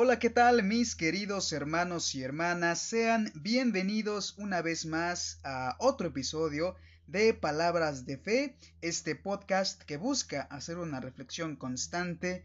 Hola, 0.00 0.20
¿qué 0.20 0.30
tal 0.30 0.62
mis 0.62 0.94
queridos 0.94 1.52
hermanos 1.52 2.14
y 2.14 2.22
hermanas? 2.22 2.78
Sean 2.78 3.32
bienvenidos 3.34 4.36
una 4.38 4.62
vez 4.62 4.86
más 4.86 5.40
a 5.42 5.74
otro 5.80 6.06
episodio 6.06 6.76
de 7.08 7.34
Palabras 7.34 8.06
de 8.06 8.16
Fe, 8.16 8.56
este 8.80 9.16
podcast 9.16 9.82
que 9.82 9.96
busca 9.96 10.42
hacer 10.52 10.78
una 10.78 11.00
reflexión 11.00 11.56
constante, 11.56 12.44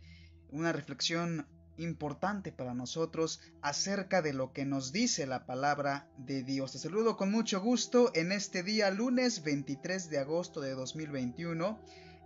una 0.50 0.72
reflexión 0.72 1.46
importante 1.78 2.52
para 2.52 2.74
nosotros 2.74 3.40
acerca 3.62 4.24
de 4.24 4.34
lo 4.34 4.52
que 4.52 4.66
nos 4.66 4.92
dice 4.92 5.28
la 5.28 5.46
palabra 5.46 6.08
de 6.18 6.42
Dios. 6.42 6.72
Te 6.72 6.80
saludo 6.80 7.18
con 7.18 7.30
mucho 7.30 7.62
gusto 7.62 8.12
en 8.16 8.32
este 8.32 8.64
día 8.64 8.90
lunes 8.90 9.44
23 9.44 10.10
de 10.10 10.18
agosto 10.18 10.60
de 10.60 10.72
2021, 10.72 11.80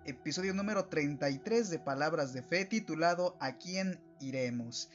episodio 0.06 0.54
número 0.54 0.86
33 0.86 1.70
de 1.70 1.80
Palabras 1.80 2.32
de 2.32 2.44
Fe 2.44 2.64
titulado 2.64 3.36
¿A 3.42 3.58
quién 3.58 4.00
iremos? 4.22 4.90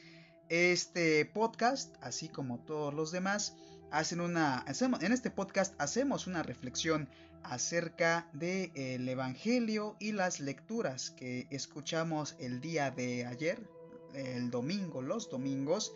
Este 0.55 1.25
podcast, 1.25 1.95
así 1.99 2.29
como 2.29 2.59
todos 2.59 2.93
los 2.93 3.11
demás, 3.11 3.55
hacen 3.89 4.21
una 4.21 4.63
en 5.01 5.11
este 5.11 5.31
podcast 5.31 5.73
hacemos 5.81 6.27
una 6.27 6.43
reflexión 6.43 7.09
acerca 7.41 8.29
del 8.33 8.71
el 8.75 9.09
evangelio 9.09 9.95
y 9.99 10.11
las 10.11 10.39
lecturas 10.39 11.09
que 11.09 11.47
escuchamos 11.49 12.35
el 12.37 12.61
día 12.61 12.91
de 12.91 13.25
ayer, 13.25 13.67
el 14.13 14.51
domingo, 14.51 15.01
los 15.01 15.27
domingos, 15.27 15.91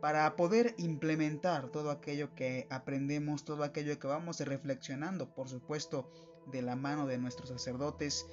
para 0.00 0.34
poder 0.34 0.74
implementar 0.78 1.68
todo 1.68 1.92
aquello 1.92 2.34
que 2.34 2.66
aprendemos, 2.70 3.44
todo 3.44 3.62
aquello 3.62 4.00
que 4.00 4.08
vamos 4.08 4.40
reflexionando, 4.40 5.32
por 5.32 5.48
supuesto, 5.48 6.10
de 6.50 6.60
la 6.60 6.74
mano 6.74 7.06
de 7.06 7.18
nuestros 7.18 7.50
sacerdotes, 7.50 8.26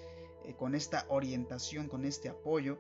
eh, 0.46 0.56
con 0.56 0.74
esta 0.74 1.06
orientación, 1.10 1.90
con 1.90 2.06
este 2.06 2.28
apoyo. 2.28 2.80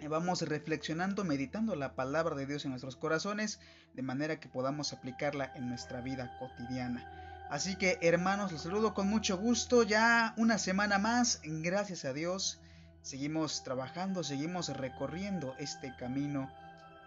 Eh, 0.00 0.08
vamos 0.08 0.40
reflexionando, 0.42 1.24
meditando 1.24 1.76
la 1.76 1.94
palabra 1.94 2.34
de 2.34 2.46
Dios 2.46 2.64
en 2.64 2.70
nuestros 2.70 2.96
corazones, 2.96 3.60
de 3.94 4.02
manera 4.02 4.40
que 4.40 4.48
podamos 4.48 4.94
aplicarla 4.94 5.52
en 5.54 5.68
nuestra 5.68 6.00
vida 6.00 6.36
cotidiana. 6.38 7.46
Así 7.50 7.76
que 7.76 7.98
hermanos, 8.00 8.50
los 8.50 8.62
saludo 8.62 8.94
con 8.94 9.08
mucho 9.08 9.36
gusto, 9.36 9.82
ya 9.82 10.32
una 10.38 10.56
semana 10.56 10.98
más, 10.98 11.40
gracias 11.44 12.04
a 12.04 12.14
Dios 12.14 12.60
seguimos 13.02 13.62
trabajando, 13.62 14.22
seguimos 14.22 14.68
recorriendo 14.68 15.54
este 15.58 15.94
camino 15.96 16.50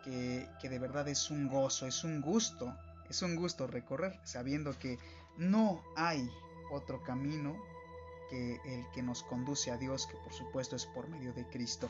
que, 0.03 0.47
de 0.61 0.79
verdad 0.79 1.07
es 1.07 1.31
un 1.31 1.47
gozo, 1.47 1.87
es 1.87 2.03
un 2.03 2.21
gusto, 2.21 2.77
es 3.09 3.21
un 3.21 3.35
gusto 3.35 3.67
recorrer 3.67 4.19
sabiendo 4.23 4.77
que 4.77 4.99
no 5.37 5.81
hay 5.95 6.29
otro 6.71 7.01
camino 7.03 7.55
que 8.29 8.59
el 8.65 8.85
que 8.93 9.01
nos 9.01 9.23
conduce 9.23 9.71
a 9.71 9.77
Dios, 9.77 10.05
que 10.07 10.17
por 10.17 10.33
supuesto 10.33 10.75
es 10.75 10.85
por 10.85 11.07
medio 11.07 11.33
de 11.33 11.47
Cristo. 11.47 11.89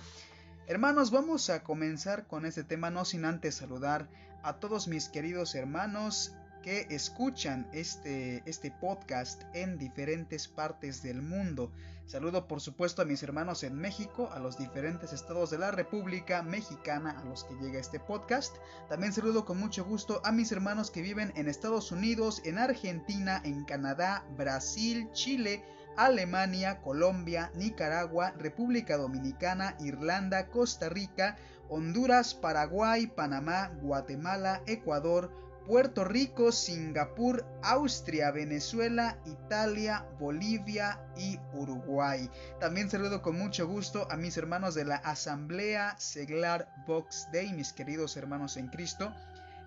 Hermanos, 0.66 1.12
vamos 1.12 1.50
a 1.50 1.62
comenzar 1.62 2.26
con 2.26 2.46
este 2.46 2.64
tema, 2.64 2.90
no 2.90 3.04
sin 3.04 3.26
antes 3.26 3.56
saludar 3.56 4.08
a 4.44 4.60
todos 4.62 4.88
mis 4.88 5.10
queridos 5.10 5.56
hermanos 5.56 6.38
que 6.62 6.88
escuchan 6.90 7.68
este, 7.74 8.42
este 8.46 8.72
podcast 8.72 9.44
en 9.54 9.78
diferentes 9.78 10.48
partes 10.48 11.04
del 11.04 11.22
mundo. 11.22 11.70
Saludo 12.06 12.48
por 12.48 12.62
supuesto 12.62 13.02
a 13.02 13.06
mis 13.06 13.22
hermanos 13.24 13.64
en 13.64 13.76
México, 13.76 14.30
a 14.32 14.40
los 14.40 14.58
diferentes 14.58 15.12
estados 15.12 15.50
de 15.50 15.58
la 15.58 15.72
República 15.72 16.42
Mexicana 16.44 17.20
a 17.20 17.26
los 17.26 17.44
que 17.44 17.56
llega 17.56 17.82
este 17.82 18.00
podcast. 18.00 18.56
También 18.88 19.12
saludo 19.12 19.44
con 19.44 19.60
mucho 19.60 19.84
gusto 19.84 20.22
a 20.24 20.32
mis 20.32 20.54
hermanos 20.54 20.92
que 20.92 21.02
viven 21.02 21.34
en 21.36 21.50
Estados 21.50 21.92
Unidos, 21.92 22.42
en 22.46 22.58
Argentina, 22.58 23.42
en 23.44 23.66
Canadá, 23.66 24.26
Brasil, 24.38 25.10
Chile, 25.12 25.62
Alemania, 25.98 26.82
Colombia, 26.82 27.52
Nicaragua, 27.56 28.34
República 28.38 28.98
Dominicana, 28.98 29.76
Irlanda, 29.80 30.48
Costa 30.48 30.90
Rica, 30.90 31.38
Honduras, 31.70 32.34
Paraguay, 32.34 33.08
Panamá, 33.08 33.72
Guatemala, 33.82 34.62
Ecuador, 34.68 35.32
Puerto 35.66 36.04
Rico, 36.04 36.52
Singapur, 36.52 37.46
Austria, 37.64 38.32
Venezuela, 38.32 39.18
Italia, 39.26 40.06
Bolivia 40.20 41.00
y 41.16 41.40
Uruguay. 41.54 42.30
También 42.60 42.90
saludo 42.90 43.22
con 43.22 43.38
mucho 43.38 43.66
gusto 43.66 44.06
a 44.12 44.18
mis 44.18 44.36
hermanos 44.36 44.76
de 44.76 44.84
la 44.84 44.98
Asamblea 44.98 45.96
Seglar 45.98 46.68
Box 46.86 47.30
Day, 47.32 47.54
mis 47.54 47.72
queridos 47.72 48.18
hermanos 48.18 48.58
en 48.58 48.68
Cristo, 48.68 49.14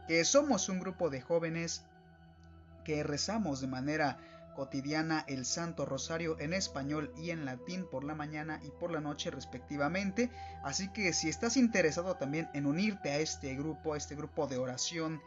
que 0.06 0.23
somos 0.25 0.69
un 0.69 0.81
grupo 0.81 1.09
de 1.09 1.23
jóvenes 1.23 1.83
que 2.84 3.03
rezamos 3.03 3.61
de 3.61 3.67
manera 3.67 4.19
cotidiana 4.56 5.25
el 5.28 5.44
Santo 5.44 5.84
Rosario 5.84 6.37
en 6.41 6.55
español 6.55 7.12
y 7.17 7.31
en 7.31 7.44
latín 7.44 7.87
por 7.89 8.03
la 8.03 8.15
mañana 8.15 8.59
y 8.65 8.71
por 8.71 8.91
la 8.91 9.00
noche 9.00 9.31
respectivamente. 9.31 10.31
Así 10.65 10.89
que 10.89 11.12
si 11.12 11.28
estás 11.28 11.56
interesado 11.56 12.17
también 12.17 12.49
en 12.55 12.67
unirte 12.67 13.11
a 13.11 13.19
este 13.19 13.55
grupo, 13.55 13.93
a 13.94 13.99
este 13.99 14.17
grupo 14.17 14.47
de 14.49 14.56
oración, 14.56 15.21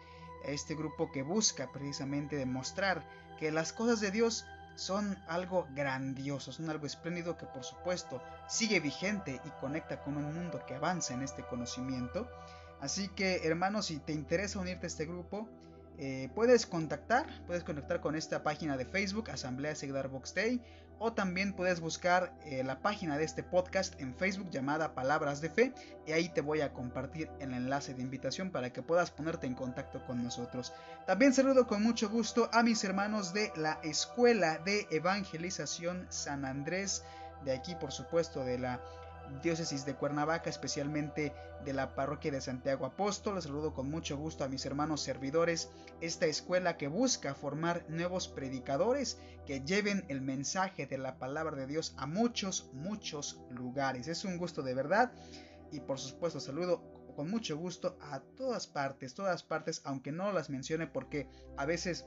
este 0.44 0.75
grupo 0.75 1.12
que 1.12 1.23
busca 1.23 1.72
precisamente 1.72 2.35
demostrar 2.35 3.07
que 3.38 3.51
las 3.51 3.72
cosas 3.72 4.01
de 4.01 4.12
Dios 4.12 4.45
son 4.75 5.17
algo 5.28 5.67
grandioso, 5.75 6.51
son 6.51 6.69
algo 6.69 6.85
espléndido 6.85 7.38
que 7.38 7.46
por 7.46 7.63
supuesto 7.63 8.22
sigue 8.47 8.79
vigente 8.79 9.40
y 9.46 9.50
conecta 9.61 10.01
con 10.01 10.17
un 10.17 10.34
mundo 10.34 10.61
que 10.66 10.75
avanza 10.75 11.13
en 11.13 11.22
este 11.22 11.44
conocimiento. 11.44 12.28
Así 12.81 13.09
que 13.09 13.46
hermanos, 13.46 13.88
si 13.88 14.00
te 14.00 14.13
interesa 14.13 14.59
unirte 14.59 14.85
a 14.85 14.88
este 14.88 15.06
grupo, 15.06 15.50
eh, 16.01 16.29
puedes 16.33 16.65
contactar, 16.65 17.27
puedes 17.45 17.65
contactar 17.65 17.99
con 17.99 18.15
esta 18.15 18.41
página 18.41 18.77
de 18.77 18.85
Facebook, 18.85 19.29
Asamblea 19.31 19.75
Segdar 19.75 20.07
Box 20.07 20.33
Day, 20.33 20.61
o 20.97 21.11
también 21.11 21.53
puedes 21.53 21.81
buscar 21.81 22.33
eh, 22.45 22.63
la 22.63 22.79
página 22.79 23.17
de 23.17 23.25
este 23.25 23.43
podcast 23.43 23.99
en 23.99 24.15
Facebook 24.15 24.49
llamada 24.49 24.95
Palabras 24.95 25.41
de 25.41 25.49
Fe, 25.49 25.73
y 26.07 26.13
ahí 26.13 26.29
te 26.29 26.39
voy 26.39 26.61
a 26.61 26.71
compartir 26.71 27.29
el 27.39 27.53
enlace 27.53 27.93
de 27.93 28.01
invitación 28.01 28.49
para 28.49 28.71
que 28.71 28.81
puedas 28.81 29.11
ponerte 29.11 29.45
en 29.45 29.55
contacto 29.55 30.01
con 30.05 30.23
nosotros. 30.23 30.71
También 31.05 31.33
saludo 31.33 31.67
con 31.67 31.83
mucho 31.83 32.09
gusto 32.09 32.49
a 32.53 32.63
mis 32.63 32.81
hermanos 32.85 33.33
de 33.33 33.51
la 33.57 33.79
Escuela 33.83 34.59
de 34.59 34.87
Evangelización 34.91 36.07
San 36.09 36.45
Andrés, 36.45 37.03
de 37.43 37.51
aquí 37.51 37.75
por 37.75 37.91
supuesto 37.91 38.45
de 38.45 38.57
la 38.57 38.81
diócesis 39.41 39.85
de 39.85 39.95
Cuernavaca, 39.95 40.50
especialmente 40.50 41.34
de 41.63 41.73
la 41.73 41.95
parroquia 41.95 42.31
de 42.31 42.41
Santiago 42.41 42.85
Apóstol. 42.85 43.35
Les 43.35 43.44
saludo 43.45 43.73
con 43.73 43.90
mucho 43.90 44.17
gusto 44.17 44.44
a 44.44 44.50
mis 44.50 44.66
hermanos 44.66 45.01
servidores, 45.01 45.69
esta 46.01 46.25
escuela 46.25 46.78
que 46.78 46.88
busca 46.88 47.35
formar 47.35 47.85
nuevos 47.90 48.28
predicadores 48.28 49.19
que 49.45 49.62
lleven 49.62 50.06
el 50.09 50.22
mensaje 50.22 50.85
de 50.85 50.97
la 50.97 51.17
palabra 51.17 51.56
de 51.56 51.67
Dios 51.67 51.94
a 51.97 52.06
muchos, 52.06 52.69
muchos 52.73 53.40
lugares. 53.50 54.07
Es 54.07 54.25
un 54.25 54.38
gusto 54.38 54.62
de 54.62 54.73
verdad 54.73 55.12
y 55.72 55.79
por 55.79 56.00
supuesto 56.00 56.40
saludo 56.40 56.84
con 57.16 57.29
mucho 57.29 57.57
gusto 57.57 57.97
a 58.01 58.22
todas 58.22 58.67
partes, 58.67 59.13
todas 59.13 59.44
partes, 59.44 59.81
aunque 59.84 60.11
no 60.11 60.31
las 60.31 60.50
mencione 60.50 60.88
porque 60.88 61.28
a 61.57 61.66
veces 61.66 62.06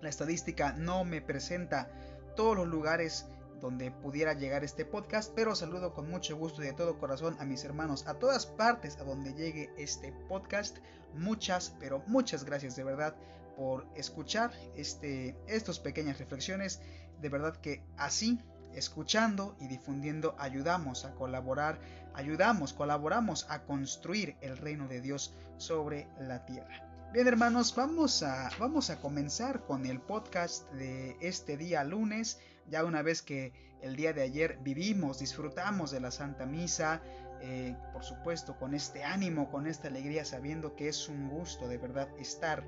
la 0.00 0.08
estadística 0.08 0.72
no 0.72 1.04
me 1.04 1.20
presenta 1.20 1.90
todos 2.34 2.56
los 2.56 2.66
lugares 2.66 3.26
donde 3.62 3.92
pudiera 3.92 4.34
llegar 4.34 4.64
este 4.64 4.84
podcast, 4.84 5.32
pero 5.36 5.54
saludo 5.54 5.94
con 5.94 6.10
mucho 6.10 6.36
gusto 6.36 6.62
y 6.62 6.66
de 6.66 6.72
todo 6.72 6.98
corazón 6.98 7.36
a 7.38 7.44
mis 7.44 7.64
hermanos 7.64 8.06
a 8.08 8.14
todas 8.14 8.44
partes 8.44 8.98
a 8.98 9.04
donde 9.04 9.34
llegue 9.34 9.70
este 9.78 10.12
podcast. 10.28 10.78
Muchas, 11.14 11.72
pero 11.78 12.02
muchas 12.08 12.44
gracias 12.44 12.74
de 12.74 12.82
verdad 12.82 13.14
por 13.56 13.86
escuchar 13.94 14.50
este, 14.74 15.36
estas 15.46 15.78
pequeñas 15.78 16.18
reflexiones. 16.18 16.80
De 17.20 17.28
verdad 17.28 17.56
que 17.56 17.84
así, 17.96 18.40
escuchando 18.74 19.54
y 19.60 19.68
difundiendo, 19.68 20.34
ayudamos 20.38 21.04
a 21.04 21.14
colaborar, 21.14 21.78
ayudamos, 22.14 22.72
colaboramos 22.72 23.46
a 23.48 23.62
construir 23.62 24.36
el 24.40 24.56
reino 24.56 24.88
de 24.88 25.00
Dios 25.00 25.34
sobre 25.58 26.08
la 26.18 26.44
tierra. 26.46 26.88
Bien 27.12 27.28
hermanos, 27.28 27.76
vamos 27.76 28.24
a, 28.24 28.50
vamos 28.58 28.90
a 28.90 28.98
comenzar 29.00 29.64
con 29.66 29.86
el 29.86 30.00
podcast 30.00 30.68
de 30.72 31.16
este 31.20 31.56
día 31.56 31.84
lunes 31.84 32.40
ya 32.68 32.84
una 32.84 33.02
vez 33.02 33.22
que 33.22 33.52
el 33.80 33.96
día 33.96 34.12
de 34.12 34.22
ayer 34.22 34.58
vivimos, 34.62 35.18
disfrutamos 35.18 35.90
de 35.90 36.00
la 36.00 36.10
Santa 36.10 36.46
Misa, 36.46 37.02
eh, 37.40 37.76
por 37.92 38.04
supuesto 38.04 38.56
con 38.56 38.74
este 38.74 39.02
ánimo, 39.02 39.50
con 39.50 39.66
esta 39.66 39.88
alegría, 39.88 40.24
sabiendo 40.24 40.76
que 40.76 40.88
es 40.88 41.08
un 41.08 41.28
gusto 41.28 41.66
de 41.66 41.78
verdad 41.78 42.08
estar, 42.18 42.64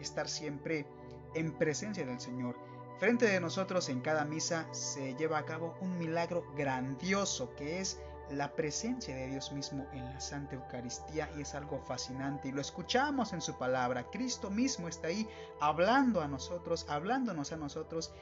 estar 0.00 0.28
siempre 0.28 0.86
en 1.34 1.56
presencia 1.56 2.04
del 2.04 2.20
Señor. 2.20 2.56
Frente 2.98 3.26
de 3.26 3.40
nosotros 3.40 3.88
en 3.88 4.00
cada 4.00 4.24
misa 4.24 4.66
se 4.72 5.14
lleva 5.14 5.38
a 5.38 5.44
cabo 5.44 5.76
un 5.80 5.98
milagro 5.98 6.44
grandioso 6.56 7.54
que 7.54 7.78
es 7.78 8.00
la 8.30 8.52
presencia 8.54 9.14
de 9.14 9.28
Dios 9.28 9.52
mismo 9.52 9.86
en 9.92 10.04
la 10.04 10.20
Santa 10.20 10.56
Eucaristía 10.56 11.30
y 11.36 11.42
es 11.42 11.54
algo 11.54 11.78
fascinante 11.78 12.48
y 12.48 12.52
lo 12.52 12.60
escuchamos 12.60 13.32
en 13.32 13.40
su 13.40 13.56
palabra. 13.56 14.10
Cristo 14.10 14.50
mismo 14.50 14.88
está 14.88 15.08
ahí 15.08 15.28
hablando 15.60 16.20
a 16.20 16.26
nosotros, 16.26 16.86
hablándonos 16.88 17.52
a 17.52 17.56
nosotros 17.56 18.12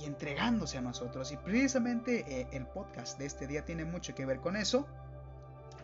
y 0.00 0.04
entregándose 0.04 0.78
a 0.78 0.80
nosotros. 0.80 1.32
Y 1.32 1.36
precisamente 1.36 2.24
eh, 2.28 2.48
el 2.52 2.66
podcast 2.66 3.18
de 3.18 3.26
este 3.26 3.46
día 3.46 3.64
tiene 3.64 3.84
mucho 3.84 4.14
que 4.14 4.26
ver 4.26 4.40
con 4.40 4.56
eso. 4.56 4.86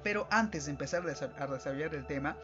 Pero 0.03 0.27
antes 0.31 0.67
de 0.67 0.73
empezar 0.73 1.03
a 1.03 1.47
desarrollar 1.47 1.95
el 1.95 2.07
tema, 2.07 2.37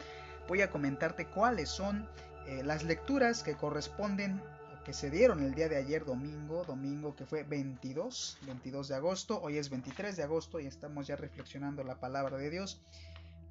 voy 0.47 0.61
a 0.61 0.71
comentarte 0.71 1.27
cuáles 1.27 1.69
son 1.69 2.09
eh, 2.47 2.63
las 2.63 2.83
lecturas 2.83 3.43
que 3.43 3.55
corresponden 3.55 4.41
que 4.83 4.93
se 4.93 5.11
dieron 5.11 5.43
el 5.43 5.53
día 5.53 5.69
de 5.69 5.77
ayer 5.77 6.05
domingo, 6.05 6.63
domingo 6.63 7.15
que 7.15 7.25
fue 7.25 7.43
22, 7.43 8.39
22 8.47 8.87
de 8.87 8.95
agosto, 8.95 9.39
hoy 9.41 9.57
es 9.57 9.69
23 9.69 10.17
de 10.17 10.23
agosto 10.23 10.59
y 10.59 10.65
estamos 10.65 11.05
ya 11.05 11.15
reflexionando 11.15 11.83
la 11.83 11.99
palabra 11.99 12.37
de 12.37 12.49
Dios. 12.49 12.81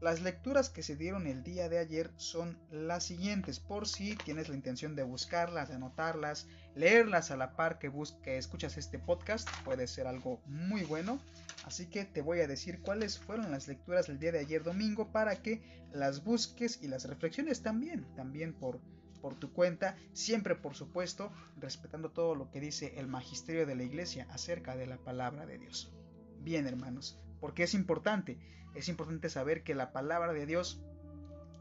Las 0.00 0.22
lecturas 0.22 0.70
que 0.70 0.82
se 0.82 0.96
dieron 0.96 1.26
el 1.26 1.44
día 1.44 1.68
de 1.68 1.78
ayer 1.78 2.10
son 2.16 2.58
las 2.70 3.04
siguientes, 3.04 3.60
por 3.60 3.86
si 3.86 4.16
tienes 4.16 4.48
la 4.48 4.56
intención 4.56 4.96
de 4.96 5.02
buscarlas, 5.02 5.68
de 5.68 5.74
anotarlas, 5.74 6.48
leerlas 6.74 7.30
a 7.30 7.36
la 7.36 7.56
par 7.56 7.78
que, 7.78 7.92
que 8.22 8.38
escuchas 8.38 8.76
este 8.76 8.98
podcast, 8.98 9.48
puede 9.64 9.86
ser 9.86 10.06
algo 10.06 10.40
muy 10.46 10.82
bueno. 10.82 11.20
Así 11.64 11.86
que 11.86 12.04
te 12.04 12.22
voy 12.22 12.40
a 12.40 12.48
decir 12.48 12.80
cuáles 12.80 13.18
fueron 13.18 13.50
las 13.50 13.68
lecturas 13.68 14.06
del 14.06 14.18
día 14.18 14.32
de 14.32 14.40
ayer 14.40 14.62
domingo 14.62 15.12
para 15.12 15.42
que 15.42 15.62
las 15.92 16.24
busques 16.24 16.80
y 16.82 16.88
las 16.88 17.04
reflexiones 17.04 17.62
también, 17.62 18.06
también 18.16 18.54
por, 18.54 18.80
por 19.20 19.34
tu 19.38 19.52
cuenta, 19.52 19.96
siempre 20.12 20.54
por 20.54 20.74
supuesto 20.74 21.32
respetando 21.58 22.10
todo 22.10 22.34
lo 22.34 22.50
que 22.50 22.60
dice 22.60 22.94
el 22.96 23.06
magisterio 23.06 23.66
de 23.66 23.74
la 23.74 23.82
iglesia 23.82 24.26
acerca 24.30 24.76
de 24.76 24.86
la 24.86 24.98
palabra 24.98 25.46
de 25.46 25.58
Dios. 25.58 25.92
Bien 26.40 26.66
hermanos, 26.66 27.20
porque 27.40 27.64
es 27.64 27.74
importante, 27.74 28.38
es 28.74 28.88
importante 28.88 29.28
saber 29.28 29.62
que 29.62 29.74
la 29.74 29.92
palabra 29.92 30.32
de 30.32 30.46
Dios 30.46 30.82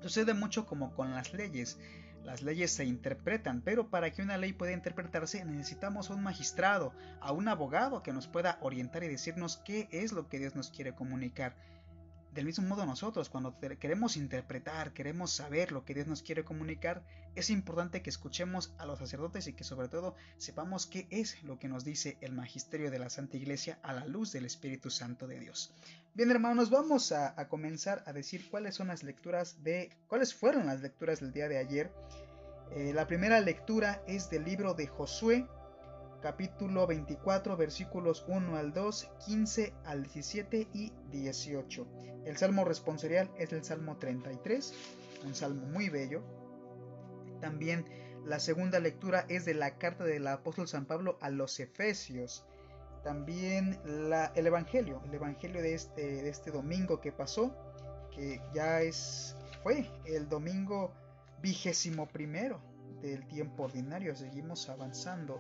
sucede 0.01 0.33
mucho 0.33 0.65
como 0.65 0.94
con 0.94 1.11
las 1.11 1.33
leyes. 1.33 1.77
Las 2.24 2.42
leyes 2.42 2.71
se 2.71 2.86
interpretan, 2.86 3.62
pero 3.62 3.89
para 3.89 4.12
que 4.12 4.21
una 4.21 4.38
ley 4.38 4.54
pueda 4.54 4.74
interpretarse 4.74 5.44
necesitamos 5.45 6.10
a 6.10 6.13
un 6.13 6.21
magistrado, 6.21 6.94
a 7.21 7.31
un 7.31 7.48
abogado 7.48 8.04
que 8.04 8.13
nos 8.13 8.27
pueda 8.27 8.57
orientar 8.62 9.04
y 9.04 9.07
decirnos 9.07 9.57
qué 9.57 9.88
es 9.92 10.12
lo 10.12 10.27
que 10.27 10.39
Dios 10.39 10.56
nos 10.56 10.69
quiere 10.69 10.94
comunicar. 10.94 11.56
Del 12.33 12.45
mismo 12.45 12.67
modo 12.67 12.85
nosotros, 12.85 13.27
cuando 13.27 13.57
queremos 13.79 14.15
interpretar, 14.15 14.93
queremos 14.93 15.31
saber 15.31 15.71
lo 15.71 15.83
que 15.83 15.95
Dios 15.95 16.05
nos 16.05 16.21
quiere 16.21 16.43
comunicar, 16.43 17.03
es 17.35 17.49
importante 17.49 18.03
que 18.03 18.09
escuchemos 18.11 18.71
a 18.77 18.85
los 18.85 18.99
sacerdotes 18.99 19.47
y 19.47 19.53
que 19.53 19.63
sobre 19.63 19.87
todo 19.87 20.15
sepamos 20.37 20.85
qué 20.85 21.07
es 21.09 21.41
lo 21.43 21.57
que 21.57 21.67
nos 21.67 21.83
dice 21.83 22.17
el 22.21 22.33
magisterio 22.33 22.91
de 22.91 22.99
la 22.99 23.09
Santa 23.09 23.37
Iglesia 23.37 23.79
a 23.81 23.93
la 23.93 24.05
luz 24.05 24.31
del 24.31 24.45
Espíritu 24.45 24.91
Santo 24.91 25.25
de 25.25 25.39
Dios. 25.39 25.73
Bien 26.13 26.29
hermanos, 26.29 26.69
vamos 26.69 27.11
a, 27.11 27.35
comenzar 27.47 28.03
a 28.05 28.13
decir 28.13 28.47
cuáles 28.49 28.75
son 28.75 28.89
las 28.89 29.03
lecturas 29.03 29.63
de, 29.63 29.89
cuáles 30.07 30.35
fueron 30.35 30.67
las 30.67 30.81
lecturas 30.81 31.21
del 31.21 31.33
día 31.33 31.47
de 31.47 31.57
ayer. 31.57 31.91
Eh, 32.75 32.91
la 32.93 33.07
primera 33.07 33.39
lectura 33.39 34.03
es 34.07 34.29
del 34.29 34.45
libro 34.45 34.75
de 34.75 34.85
Josué, 34.85 35.47
capítulo 36.21 36.86
24, 36.86 37.56
versículos 37.56 38.25
1 38.27 38.57
al 38.57 38.74
2, 38.74 39.10
15 39.25 39.74
al 39.86 40.04
17 40.04 40.68
y 40.74 40.92
18. 41.12 41.88
El 42.25 42.38
salmo 42.38 42.66
responsorial 42.66 43.31
es 43.38 43.54
el 43.54 43.63
salmo 43.63 43.98
33, 43.98 44.74
un 45.25 45.36
salmo 45.36 45.66
muy 45.68 45.89
bello. 45.89 46.21
También 47.42 47.86
la 48.25 48.39
segunda 48.39 48.80
lectura 48.80 49.25
es 49.30 49.45
de 49.45 49.54
la 49.54 49.77
carta 49.77 50.04
del 50.04 50.27
apóstol 50.27 50.68
San 50.68 50.86
Pablo 50.86 51.18
a 51.21 51.30
los 51.30 51.60
Efesios. 51.60 52.45
También 53.04 53.80
el 54.36 54.45
Evangelio, 54.45 55.01
el 55.06 55.13
Evangelio 55.13 55.62
de 55.62 55.74
este, 55.74 56.21
de 56.24 56.30
este 56.30 56.51
domingo 56.51 57.00
que 57.00 57.13
pasó, 57.13 57.56
que 58.13 58.42
ya 58.54 58.81
es, 58.81 59.36
fue 59.63 59.89
el 60.06 60.27
domingo 60.27 60.94
vigésimo 61.42 62.07
primero 62.07 62.62
del 63.01 63.25
tiempo 63.27 63.63
ordinario. 63.63 64.16
Seguimos 64.16 64.68
avanzando 64.68 65.39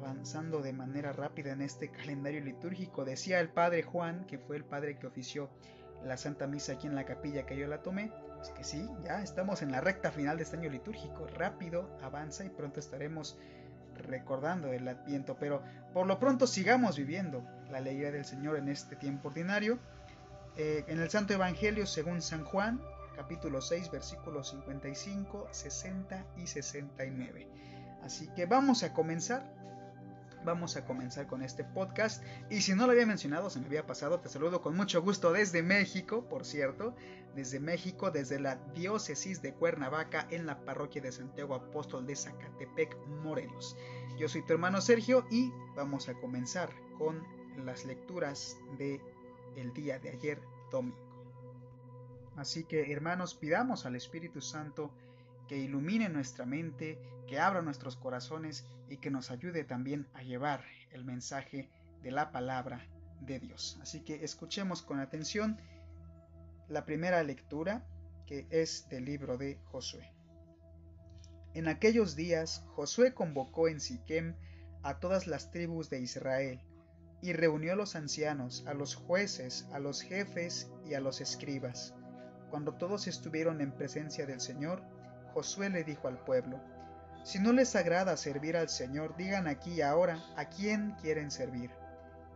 avanzando 0.00 0.62
de 0.62 0.72
manera 0.72 1.12
rápida 1.12 1.52
en 1.52 1.60
este 1.60 1.90
calendario 1.90 2.40
litúrgico. 2.40 3.04
Decía 3.04 3.40
el 3.40 3.50
padre 3.50 3.82
Juan, 3.82 4.24
que 4.26 4.38
fue 4.38 4.56
el 4.56 4.64
padre 4.64 4.98
que 4.98 5.06
ofició 5.06 5.50
la 6.04 6.16
Santa 6.16 6.46
Misa 6.46 6.72
aquí 6.72 6.86
en 6.86 6.94
la 6.94 7.04
capilla 7.04 7.44
que 7.44 7.56
yo 7.56 7.66
la 7.66 7.82
tomé, 7.82 8.10
pues 8.36 8.48
que 8.50 8.64
sí, 8.64 8.88
ya 9.04 9.22
estamos 9.22 9.60
en 9.60 9.70
la 9.70 9.82
recta 9.82 10.10
final 10.10 10.38
de 10.38 10.44
este 10.44 10.56
año 10.56 10.70
litúrgico. 10.70 11.26
Rápido, 11.26 11.98
avanza 12.02 12.44
y 12.44 12.48
pronto 12.48 12.80
estaremos 12.80 13.38
recordando 13.94 14.72
el 14.72 14.88
Adviento. 14.88 15.36
Pero 15.38 15.62
por 15.92 16.06
lo 16.06 16.18
pronto 16.18 16.46
sigamos 16.46 16.96
viviendo 16.96 17.44
la 17.70 17.78
alegría 17.78 18.10
del 18.10 18.24
Señor 18.24 18.56
en 18.56 18.68
este 18.68 18.96
tiempo 18.96 19.28
ordinario. 19.28 19.78
Eh, 20.56 20.84
en 20.88 21.00
el 21.00 21.10
Santo 21.10 21.34
Evangelio 21.34 21.86
según 21.86 22.22
San 22.22 22.44
Juan, 22.44 22.80
capítulo 23.14 23.60
6, 23.60 23.90
versículos 23.90 24.50
55, 24.50 25.48
60 25.50 26.24
y 26.38 26.46
69. 26.46 27.46
Así 28.02 28.28
que 28.34 28.46
vamos 28.46 28.82
a 28.82 28.94
comenzar 28.94 29.44
vamos 30.44 30.76
a 30.76 30.84
comenzar 30.84 31.26
con 31.26 31.42
este 31.42 31.64
podcast. 31.64 32.22
Y 32.50 32.62
si 32.62 32.74
no 32.74 32.86
lo 32.86 32.92
había 32.92 33.06
mencionado, 33.06 33.50
se 33.50 33.60
me 33.60 33.66
había 33.66 33.86
pasado, 33.86 34.20
te 34.20 34.28
saludo 34.28 34.62
con 34.62 34.76
mucho 34.76 35.02
gusto 35.02 35.32
desde 35.32 35.62
México, 35.62 36.28
por 36.28 36.44
cierto, 36.44 36.94
desde 37.34 37.60
México, 37.60 38.10
desde 38.10 38.40
la 38.40 38.56
diócesis 38.74 39.42
de 39.42 39.54
Cuernavaca, 39.54 40.26
en 40.30 40.46
la 40.46 40.64
parroquia 40.64 41.02
de 41.02 41.12
Santiago 41.12 41.54
Apóstol 41.54 42.06
de 42.06 42.16
Zacatepec, 42.16 42.96
Morelos. 43.22 43.76
Yo 44.18 44.28
soy 44.28 44.42
tu 44.44 44.52
hermano 44.52 44.80
Sergio 44.80 45.24
y 45.30 45.52
vamos 45.76 46.08
a 46.08 46.14
comenzar 46.14 46.70
con 46.98 47.22
las 47.64 47.84
lecturas 47.84 48.56
de 48.78 49.00
el 49.56 49.72
día 49.72 49.98
de 49.98 50.10
ayer 50.10 50.40
domingo. 50.70 51.10
Así 52.36 52.64
que 52.64 52.90
hermanos, 52.92 53.34
pidamos 53.34 53.84
al 53.86 53.96
Espíritu 53.96 54.40
Santo 54.40 54.90
que 55.48 55.58
ilumine 55.58 56.08
nuestra 56.08 56.46
mente, 56.46 56.98
que 57.26 57.38
abra 57.38 57.60
nuestros 57.60 57.96
corazones 57.96 58.64
y 58.90 58.98
que 58.98 59.10
nos 59.10 59.30
ayude 59.30 59.64
también 59.64 60.06
a 60.14 60.22
llevar 60.22 60.64
el 60.90 61.04
mensaje 61.04 61.70
de 62.02 62.10
la 62.10 62.32
palabra 62.32 62.86
de 63.20 63.38
Dios. 63.38 63.78
Así 63.80 64.00
que 64.00 64.24
escuchemos 64.24 64.82
con 64.82 64.98
atención 64.98 65.58
la 66.68 66.84
primera 66.84 67.22
lectura 67.22 67.86
que 68.26 68.46
es 68.50 68.88
del 68.88 69.04
libro 69.04 69.38
de 69.38 69.58
Josué. 69.70 70.12
En 71.54 71.68
aquellos 71.68 72.16
días 72.16 72.64
Josué 72.74 73.14
convocó 73.14 73.68
en 73.68 73.80
Siquem 73.80 74.34
a 74.82 74.98
todas 74.98 75.26
las 75.26 75.50
tribus 75.50 75.90
de 75.90 76.00
Israel 76.00 76.60
y 77.22 77.32
reunió 77.32 77.72
a 77.72 77.76
los 77.76 77.96
ancianos, 77.96 78.64
a 78.66 78.74
los 78.74 78.94
jueces, 78.94 79.68
a 79.72 79.78
los 79.78 80.00
jefes 80.00 80.70
y 80.86 80.94
a 80.94 81.00
los 81.00 81.20
escribas. 81.20 81.94
Cuando 82.50 82.74
todos 82.74 83.06
estuvieron 83.06 83.60
en 83.60 83.72
presencia 83.72 84.26
del 84.26 84.40
Señor, 84.40 84.82
Josué 85.34 85.70
le 85.70 85.84
dijo 85.84 86.08
al 86.08 86.24
pueblo, 86.24 86.60
Si 87.22 87.38
no 87.38 87.52
les 87.52 87.76
agrada 87.76 88.16
servir 88.16 88.56
al 88.56 88.68
Señor, 88.68 89.14
digan 89.16 89.46
aquí 89.46 89.82
ahora 89.82 90.24
a 90.36 90.48
quién 90.48 90.96
quieren 91.02 91.30
servir. 91.30 91.70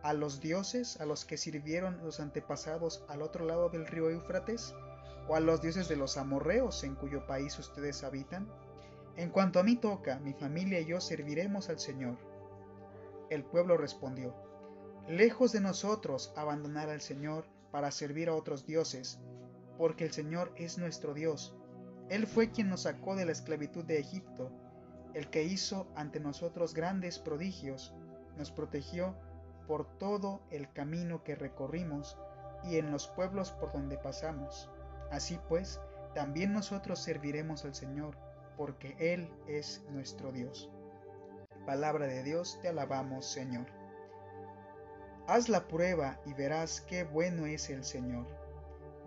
¿A 0.03 0.13
los 0.13 0.39
dioses 0.39 1.01
a 1.01 1.05
los 1.05 1.25
que 1.25 1.37
sirvieron 1.37 2.03
los 2.03 2.19
antepasados 2.19 3.03
al 3.09 3.23
otro 3.23 3.45
lado 3.45 3.69
del 3.69 3.87
río 3.87 4.09
Éufrates? 4.09 4.75
¿O 5.27 5.35
a 5.35 5.39
los 5.39 5.61
dioses 5.61 5.87
de 5.87 5.95
los 5.95 6.17
amorreos 6.17 6.83
en 6.83 6.95
cuyo 6.95 7.25
país 7.25 7.57
ustedes 7.57 8.03
habitan? 8.03 8.47
En 9.17 9.31
cuanto 9.31 9.59
a 9.59 9.63
mí 9.63 9.75
toca, 9.75 10.19
mi 10.19 10.33
familia 10.33 10.79
y 10.79 10.85
yo 10.85 11.01
serviremos 11.01 11.69
al 11.69 11.79
Señor. 11.79 12.17
El 13.31 13.43
pueblo 13.43 13.77
respondió, 13.77 14.35
Lejos 15.07 15.51
de 15.51 15.61
nosotros 15.61 16.31
abandonar 16.35 16.89
al 16.89 17.01
Señor 17.01 17.45
para 17.71 17.91
servir 17.91 18.29
a 18.29 18.35
otros 18.35 18.65
dioses, 18.65 19.19
porque 19.79 20.05
el 20.05 20.11
Señor 20.11 20.53
es 20.57 20.77
nuestro 20.77 21.13
Dios 21.13 21.55
él 22.09 22.27
fue 22.27 22.51
quien 22.51 22.69
nos 22.69 22.81
sacó 22.81 23.15
de 23.15 23.25
la 23.25 23.31
esclavitud 23.31 23.83
de 23.83 23.99
Egipto, 23.99 24.51
el 25.15 25.31
que 25.31 25.41
hizo 25.41 25.87
ante 25.95 26.19
nosotros 26.19 26.75
grandes 26.75 27.17
prodigios, 27.17 27.95
nos 28.37 28.51
protegió 28.51 29.15
por 29.67 29.97
todo 29.97 30.41
el 30.51 30.71
camino 30.71 31.23
que 31.23 31.33
recorrimos 31.33 32.17
y 32.63 32.77
en 32.77 32.91
los 32.91 33.07
pueblos 33.07 33.51
por 33.51 33.71
donde 33.73 33.97
pasamos. 33.97 34.69
Así 35.09 35.39
pues, 35.49 35.81
también 36.13 36.53
nosotros 36.53 36.99
serviremos 36.99 37.65
al 37.65 37.73
Señor, 37.73 38.15
porque 38.55 38.95
Él 38.99 39.33
es 39.47 39.83
nuestro 39.89 40.31
Dios. 40.31 40.69
Palabra 41.65 42.05
de 42.05 42.21
Dios, 42.21 42.59
te 42.61 42.67
alabamos, 42.67 43.25
Señor. 43.25 43.65
Haz 45.27 45.49
la 45.49 45.67
prueba 45.67 46.19
y 46.27 46.33
verás 46.33 46.81
qué 46.81 47.03
bueno 47.03 47.47
es 47.47 47.71
el 47.71 47.83
Señor. 47.83 48.27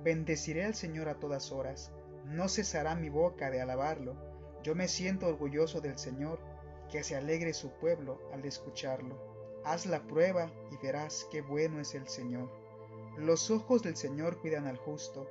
Bendeciré 0.02 0.64
al 0.64 0.74
Señor 0.74 1.08
a 1.08 1.20
todas 1.20 1.52
horas 1.52 1.92
no 2.28 2.48
cesará 2.48 2.94
mi 2.94 3.08
boca 3.08 3.50
de 3.50 3.60
alabarlo. 3.60 4.14
Yo 4.68 4.74
me 4.74 4.86
siento 4.86 5.26
orgulloso 5.28 5.80
del 5.80 5.96
Señor, 5.96 6.38
que 6.90 7.02
se 7.02 7.16
alegre 7.16 7.54
su 7.54 7.70
pueblo 7.70 8.20
al 8.34 8.44
escucharlo. 8.44 9.16
Haz 9.64 9.86
la 9.86 10.02
prueba 10.02 10.52
y 10.70 10.76
verás 10.84 11.26
qué 11.30 11.40
bueno 11.40 11.80
es 11.80 11.94
el 11.94 12.06
Señor. 12.06 12.50
Los 13.16 13.50
ojos 13.50 13.82
del 13.82 13.96
Señor 13.96 14.38
cuidan 14.42 14.66
al 14.66 14.76
justo, 14.76 15.26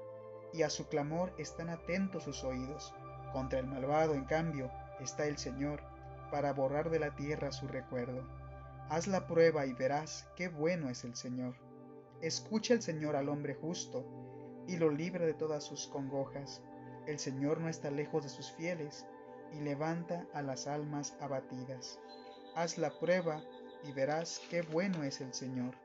y 0.53 0.63
a 0.63 0.71
su 0.71 0.87
clamor 0.87 1.35
están 1.37 1.69
atentos 1.69 2.23
sus 2.23 2.43
oídos. 2.43 2.95
Contra 3.31 3.59
el 3.59 3.67
malvado, 3.67 4.15
en 4.15 4.25
cambio, 4.25 4.71
está 5.01 5.27
el 5.27 5.37
Señor, 5.37 5.83
para 6.31 6.51
borrar 6.53 6.89
de 6.89 6.97
la 6.97 7.15
tierra 7.15 7.51
su 7.51 7.67
recuerdo. 7.67 8.23
Haz 8.89 9.05
la 9.05 9.27
prueba 9.27 9.67
y 9.67 9.73
verás 9.73 10.27
qué 10.35 10.47
bueno 10.47 10.89
es 10.89 11.03
el 11.03 11.15
Señor. 11.15 11.53
Escucha 12.23 12.73
el 12.73 12.81
Señor 12.81 13.15
al 13.15 13.29
hombre 13.29 13.53
justo, 13.53 14.03
y 14.67 14.77
lo 14.77 14.89
libra 14.89 15.27
de 15.27 15.35
todas 15.35 15.63
sus 15.63 15.85
congojas 15.85 16.63
el 17.07 17.19
Señor 17.19 17.61
no 17.61 17.69
está 17.69 17.89
lejos 17.89 18.23
de 18.23 18.29
sus 18.29 18.51
fieles 18.51 19.05
y 19.53 19.61
levanta 19.61 20.25
a 20.33 20.41
las 20.41 20.67
almas 20.67 21.15
abatidas. 21.19 21.99
Haz 22.55 22.77
la 22.77 22.89
prueba 22.89 23.41
y 23.83 23.91
verás 23.91 24.41
qué 24.49 24.61
bueno 24.61 25.03
es 25.03 25.21
el 25.21 25.33
Señor. 25.33 25.75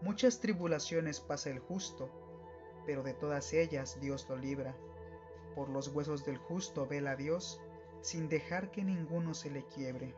Muchas 0.00 0.40
tribulaciones 0.40 1.20
pasa 1.20 1.50
el 1.50 1.58
justo, 1.58 2.10
pero 2.86 3.02
de 3.02 3.14
todas 3.14 3.52
ellas 3.52 3.98
Dios 4.00 4.26
lo 4.28 4.36
libra. 4.36 4.74
Por 5.54 5.68
los 5.68 5.88
huesos 5.88 6.24
del 6.24 6.38
justo 6.38 6.86
vela 6.86 7.16
Dios, 7.16 7.60
sin 8.00 8.28
dejar 8.28 8.70
que 8.70 8.84
ninguno 8.84 9.34
se 9.34 9.50
le 9.50 9.64
quiebre. 9.66 10.14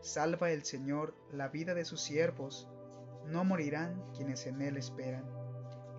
Salva 0.00 0.50
el 0.50 0.64
Señor 0.64 1.14
la 1.32 1.48
vida 1.48 1.74
de 1.74 1.84
sus 1.84 2.00
siervos, 2.00 2.68
no 3.26 3.44
morirán 3.44 4.02
quienes 4.14 4.46
en 4.46 4.62
Él 4.62 4.76
esperan. 4.76 5.24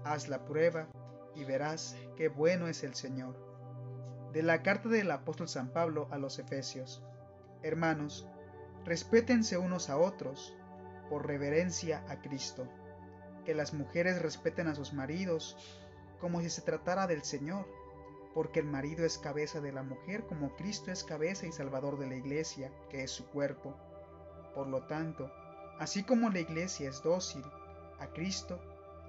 Haz 0.06 0.30
la 0.30 0.46
prueba 0.46 0.88
y 1.36 1.44
verás 1.44 1.96
qué 2.16 2.30
bueno 2.30 2.68
es 2.68 2.84
el 2.84 2.96
Señor. 2.96 3.49
De 4.34 4.44
la 4.44 4.62
carta 4.62 4.90
del 4.90 5.10
apóstol 5.10 5.50
San 5.50 5.70
Pablo 5.70 6.08
a 6.12 6.20
los 6.20 6.38
Efesios. 6.38 7.02
Hermanos, 7.64 8.28
respétense 8.86 9.58
unos 9.58 9.90
a 9.90 9.98
otros, 9.98 10.56
por 11.10 11.26
reverencia 11.26 12.06
a 12.08 12.22
Cristo. 12.22 12.68
Que 13.44 13.56
las 13.56 13.74
mujeres 13.74 14.22
respeten 14.22 14.68
a 14.68 14.76
sus 14.76 14.94
maridos, 14.94 15.58
como 16.20 16.42
si 16.42 16.50
se 16.52 16.62
tratara 16.62 17.08
del 17.08 17.24
Señor, 17.24 17.66
porque 18.36 18.60
el 18.60 18.68
marido 18.68 19.04
es 19.04 19.18
cabeza 19.18 19.60
de 19.62 19.72
la 19.72 19.82
mujer, 19.82 20.26
como 20.28 20.56
Cristo 20.56 20.92
es 20.92 21.04
cabeza 21.04 21.48
y 21.48 21.52
salvador 21.52 21.98
de 21.98 22.08
la 22.08 22.16
iglesia, 22.16 22.72
que 22.90 23.04
es 23.04 23.10
su 23.10 23.26
cuerpo. 23.30 23.76
Por 24.54 24.68
lo 24.68 24.86
tanto, 24.86 25.32
así 25.80 26.04
como 26.04 26.30
la 26.30 26.40
iglesia 26.40 26.90
es 26.90 27.02
dócil 27.02 27.44
a 28.00 28.08
Cristo, 28.14 28.60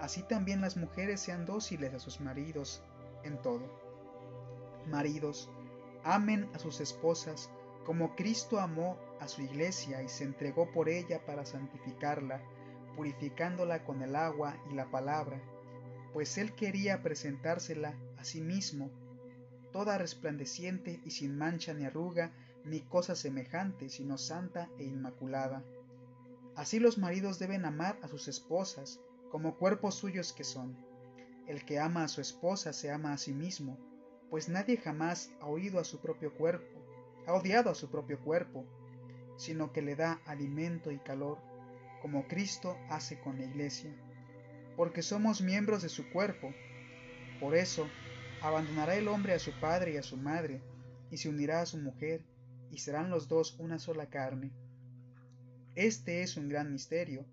así 0.01 0.23
también 0.23 0.63
las 0.63 0.79
mujeres 0.79 1.21
sean 1.21 1.45
dóciles 1.45 1.93
a 1.93 2.01
sus 2.01 2.21
maridos 2.21 2.83
en 3.23 3.37
todo. 3.43 3.90
Maridos, 4.87 5.51
amen 6.05 6.49
a 6.55 6.59
sus 6.59 6.81
esposas 6.81 7.51
como 7.85 8.15
Cristo 8.15 8.61
amó 8.61 8.99
a 9.21 9.29
su 9.29 9.43
iglesia 9.43 10.03
y 10.03 10.09
se 10.09 10.25
entregó 10.25 10.71
por 10.71 10.89
ella 10.89 11.25
para 11.25 11.45
santificarla, 11.45 12.41
purificándola 12.95 13.85
con 13.85 14.03
el 14.03 14.15
agua 14.15 14.57
y 14.71 14.75
la 14.75 14.91
palabra, 14.91 15.41
pues 16.13 16.39
él 16.39 16.55
quería 16.55 17.03
presentársela 17.03 17.95
a 18.19 18.25
sí 18.25 18.41
mismo, 18.41 18.91
toda 19.73 19.99
resplandeciente 19.99 21.01
y 21.05 21.11
sin 21.11 21.37
mancha 21.37 21.73
ni 21.73 21.85
arruga, 21.85 22.33
ni 22.65 22.81
cosa 22.81 23.15
semejante, 23.15 23.89
sino 23.89 24.19
santa 24.19 24.69
e 24.79 24.85
inmaculada. 24.85 25.65
Así 26.57 26.79
los 26.79 26.99
maridos 26.99 27.39
deben 27.39 27.65
amar 27.65 27.99
a 28.03 28.09
sus 28.09 28.29
esposas, 28.29 29.01
como 29.31 29.57
cuerpos 29.57 29.95
suyos 29.95 30.33
que 30.33 30.45
son. 30.45 30.77
El 31.47 31.65
que 31.65 31.79
ama 31.79 32.05
a 32.05 32.09
su 32.09 32.21
esposa 32.21 32.73
se 32.73 32.91
ama 32.91 33.13
a 33.13 33.19
sí 33.19 33.33
mismo, 33.33 33.79
pues 34.31 34.49
nadie 34.49 34.77
jamás 34.77 35.33
ha 35.41 35.47
oído 35.47 35.81
a 35.81 35.85
su 35.85 36.01
propio 36.01 36.33
cuerpo, 36.33 36.81
ha 37.27 37.35
odiado 37.35 37.71
a 37.71 37.75
su 37.75 37.91
propio 37.91 38.21
cuerpo, 38.21 38.65
sino 39.37 39.73
que 39.73 39.83
le 39.83 39.97
da 39.97 40.21
alimento 40.25 40.93
y 40.93 40.99
calor, 40.99 41.39
como 42.01 42.27
Cristo 42.29 42.77
hace 42.89 43.19
con 43.21 43.39
la 43.39 43.45
iglesia, 43.45 43.91
porque 44.77 45.03
somos 45.03 45.43
miembros 45.43 45.83
de 45.83 45.89
su 45.89 46.09
cuerpo. 46.11 46.55
Por 47.41 47.57
eso, 47.57 47.89
abandonará 48.41 48.95
el 48.97 49.09
hombre 49.09 49.35
a 49.35 49.39
su 49.39 49.53
padre 49.61 49.95
y 49.95 49.97
a 49.97 50.03
su 50.03 50.17
madre, 50.17 50.63
y 51.11 51.17
se 51.17 51.29
unirá 51.29 51.61
a 51.61 51.67
su 51.67 51.79
mujer, 51.79 52.23
y 52.71 52.79
serán 52.79 53.11
los 53.11 53.29
dos 53.29 53.59
una 53.59 53.79
sola 53.79 54.07
carne. 54.07 54.53
Este 55.75 56.23
es 56.23 56.37
un 56.37 56.49
gran 56.49 56.73
misterio, 56.73 57.27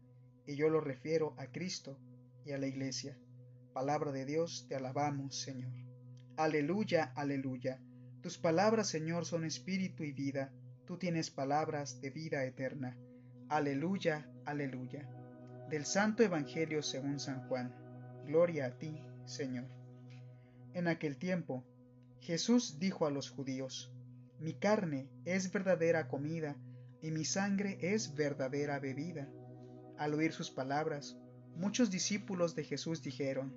y 0.46 0.56
yo 0.56 0.70
lo 0.70 0.82
refiero 0.82 1.36
a 1.38 1.48
Cristo 1.48 1.98
y 2.46 2.54
a 2.54 2.58
la 2.58 2.68
Iglesia. 2.68 3.18
Palabra 3.74 4.12
de 4.12 4.25
Dios, 4.25 4.66
te 4.68 4.75
alabamos, 4.75 5.36
Señor. 5.36 5.87
Aleluya, 6.38 7.13
aleluya. 7.15 7.79
Tus 8.22 8.38
palabras, 8.38 8.88
Señor, 8.88 9.25
son 9.25 9.44
espíritu 9.44 10.03
y 10.03 10.12
vida. 10.12 10.53
Tú 10.86 11.00
tienes 11.00 11.32
palabras 11.32 12.00
de 12.00 12.12
vida 12.12 12.46
eterna. 12.46 12.96
Aleluya, 13.50 14.29
aleluya. 14.46 15.10
Del 15.72 15.86
Santo 15.86 16.22
Evangelio 16.22 16.84
según 16.84 17.20
San 17.20 17.48
Juan. 17.48 17.74
Gloria 18.27 18.67
a 18.67 18.77
ti, 18.77 19.01
Señor. 19.25 19.65
En 20.75 20.88
aquel 20.88 21.17
tiempo, 21.17 21.65
Jesús 22.20 22.77
dijo 22.77 23.08
a 23.08 23.12
los 23.12 23.32
judíos, 23.32 23.91
Mi 24.39 24.53
carne 24.53 25.10
es 25.25 25.51
verdadera 25.51 26.08
comida 26.08 26.56
y 27.01 27.10
mi 27.10 27.25
sangre 27.25 27.79
es 27.82 28.13
verdadera 28.13 28.77
bebida. 28.79 29.27
Al 29.98 30.13
oír 30.13 30.34
sus 30.34 30.51
palabras, 30.51 31.17
muchos 31.56 31.89
discípulos 31.89 32.53
de 32.53 32.63
Jesús 32.63 33.01
dijeron, 33.01 33.56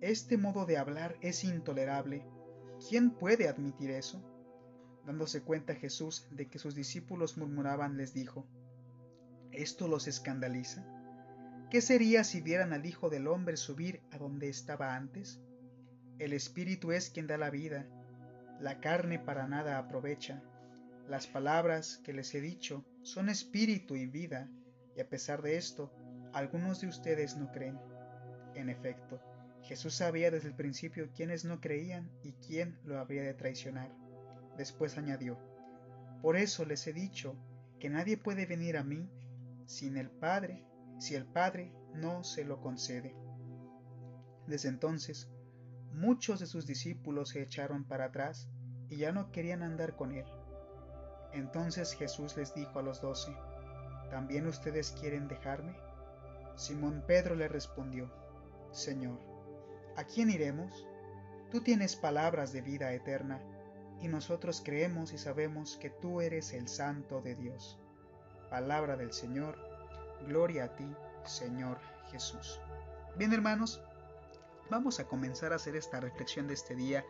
Este 0.00 0.36
modo 0.36 0.64
de 0.64 0.78
hablar 0.78 1.16
es 1.20 1.42
intolerable. 1.42 2.24
¿Quién 2.88 3.10
puede 3.10 3.48
admitir 3.48 3.90
eso? 3.90 4.22
Dándose 5.04 5.42
cuenta 5.42 5.74
Jesús 5.74 6.28
de 6.30 6.46
que 6.48 6.60
sus 6.60 6.74
discípulos 6.76 7.36
murmuraban, 7.36 7.96
les 7.96 8.14
dijo, 8.14 8.46
¿Esto 9.50 9.88
los 9.88 10.06
escandaliza? 10.06 10.86
¿Qué 11.70 11.80
sería 11.80 12.22
si 12.22 12.40
vieran 12.40 12.72
al 12.72 12.86
Hijo 12.86 13.10
del 13.10 13.26
Hombre 13.26 13.56
subir 13.56 14.00
a 14.12 14.18
donde 14.18 14.48
estaba 14.48 14.94
antes? 14.94 15.40
El 16.18 16.32
Espíritu 16.32 16.92
es 16.92 17.10
quien 17.10 17.26
da 17.26 17.36
la 17.36 17.50
vida, 17.50 17.86
la 18.60 18.80
carne 18.80 19.18
para 19.18 19.46
nada 19.46 19.78
aprovecha. 19.78 20.42
Las 21.08 21.26
palabras 21.26 22.00
que 22.04 22.12
les 22.12 22.34
he 22.34 22.40
dicho 22.40 22.84
son 23.02 23.28
espíritu 23.28 23.96
y 23.96 24.06
vida, 24.06 24.48
y 24.96 25.00
a 25.00 25.08
pesar 25.08 25.42
de 25.42 25.56
esto, 25.56 25.92
algunos 26.32 26.80
de 26.80 26.88
ustedes 26.88 27.36
no 27.36 27.50
creen. 27.52 27.78
En 28.54 28.68
efecto, 28.68 29.20
Jesús 29.68 29.96
sabía 29.96 30.30
desde 30.30 30.48
el 30.48 30.54
principio 30.54 31.10
quiénes 31.14 31.44
no 31.44 31.60
creían 31.60 32.10
y 32.22 32.32
quién 32.32 32.78
lo 32.84 32.98
habría 32.98 33.22
de 33.22 33.34
traicionar. 33.34 33.92
Después 34.56 34.96
añadió, 34.96 35.38
Por 36.22 36.36
eso 36.38 36.64
les 36.64 36.86
he 36.86 36.94
dicho 36.94 37.36
que 37.78 37.90
nadie 37.90 38.16
puede 38.16 38.46
venir 38.46 38.78
a 38.78 38.82
mí 38.82 39.10
sin 39.66 39.98
el 39.98 40.08
Padre, 40.08 40.64
si 40.98 41.16
el 41.16 41.26
Padre 41.26 41.70
no 41.92 42.24
se 42.24 42.46
lo 42.46 42.62
concede. 42.62 43.14
Desde 44.46 44.70
entonces, 44.70 45.28
muchos 45.92 46.40
de 46.40 46.46
sus 46.46 46.66
discípulos 46.66 47.28
se 47.28 47.42
echaron 47.42 47.84
para 47.84 48.06
atrás 48.06 48.48
y 48.88 48.96
ya 48.96 49.12
no 49.12 49.30
querían 49.32 49.62
andar 49.62 49.96
con 49.96 50.12
él. 50.12 50.24
Entonces 51.34 51.92
Jesús 51.92 52.38
les 52.38 52.54
dijo 52.54 52.78
a 52.78 52.82
los 52.82 53.02
doce, 53.02 53.36
¿También 54.08 54.46
ustedes 54.46 54.92
quieren 54.92 55.28
dejarme? 55.28 55.76
Simón 56.56 57.04
Pedro 57.06 57.34
le 57.34 57.48
respondió, 57.48 58.10
Señor, 58.72 59.37
¿a 59.98 60.04
quién 60.04 60.30
iremos? 60.30 60.86
Tú 61.50 61.60
tienes 61.60 61.96
palabras 61.96 62.52
de 62.52 62.62
vida 62.62 62.92
eterna, 62.92 63.40
y 64.00 64.06
nosotros 64.06 64.62
creemos 64.64 65.12
y 65.12 65.18
sabemos 65.18 65.76
que 65.76 65.90
tú 65.90 66.20
eres 66.20 66.52
el 66.52 66.68
Santo 66.68 67.20
de 67.20 67.34
Dios. 67.34 67.76
Palabra 68.48 68.96
del 68.96 69.12
Señor, 69.12 69.58
gloria 70.28 70.66
a 70.66 70.76
ti, 70.76 70.86
Señor 71.24 71.78
Jesús. 72.12 72.60
Bien 73.16 73.32
hermanos, 73.32 73.82
vamos 74.70 75.00
a 75.00 75.08
comenzar 75.08 75.52
a 75.52 75.56
hacer 75.56 75.74
esta 75.74 75.98
reflexión 75.98 76.46
de 76.46 76.54
este 76.54 76.76
día, 76.76 77.04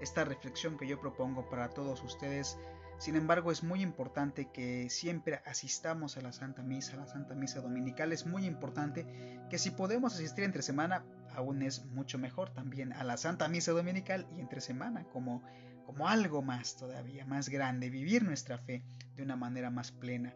esta 0.00 0.24
reflexión 0.24 0.78
que 0.78 0.86
yo 0.86 1.00
propongo 1.00 1.50
para 1.50 1.70
todos 1.70 2.04
ustedes 2.04 2.56
sin 2.98 3.14
embargo, 3.14 3.52
es 3.52 3.62
muy 3.62 3.80
importante 3.80 4.48
que 4.50 4.90
siempre 4.90 5.40
asistamos 5.46 6.16
a 6.16 6.20
la 6.20 6.32
Santa 6.32 6.62
Misa, 6.62 6.96
la 6.96 7.06
Santa 7.06 7.34
Misa 7.36 7.60
Dominical. 7.60 8.12
Es 8.12 8.26
muy 8.26 8.44
importante 8.44 9.06
que 9.48 9.58
si 9.58 9.70
podemos 9.70 10.14
asistir 10.14 10.42
entre 10.42 10.62
semana, 10.62 11.04
aún 11.38 11.62
es 11.62 11.84
mucho 11.86 12.18
mejor 12.18 12.50
también 12.50 12.92
a 12.92 13.04
la 13.04 13.16
Santa 13.16 13.48
Misa 13.48 13.70
Dominical 13.70 14.26
y 14.36 14.40
entre 14.40 14.60
semana 14.60 15.04
como, 15.04 15.40
como 15.86 16.08
algo 16.08 16.42
más 16.42 16.76
todavía, 16.76 17.24
más 17.24 17.48
grande, 17.48 17.90
vivir 17.90 18.24
nuestra 18.24 18.58
fe 18.58 18.82
de 19.14 19.22
una 19.22 19.36
manera 19.36 19.70
más 19.70 19.92
plena. 19.92 20.34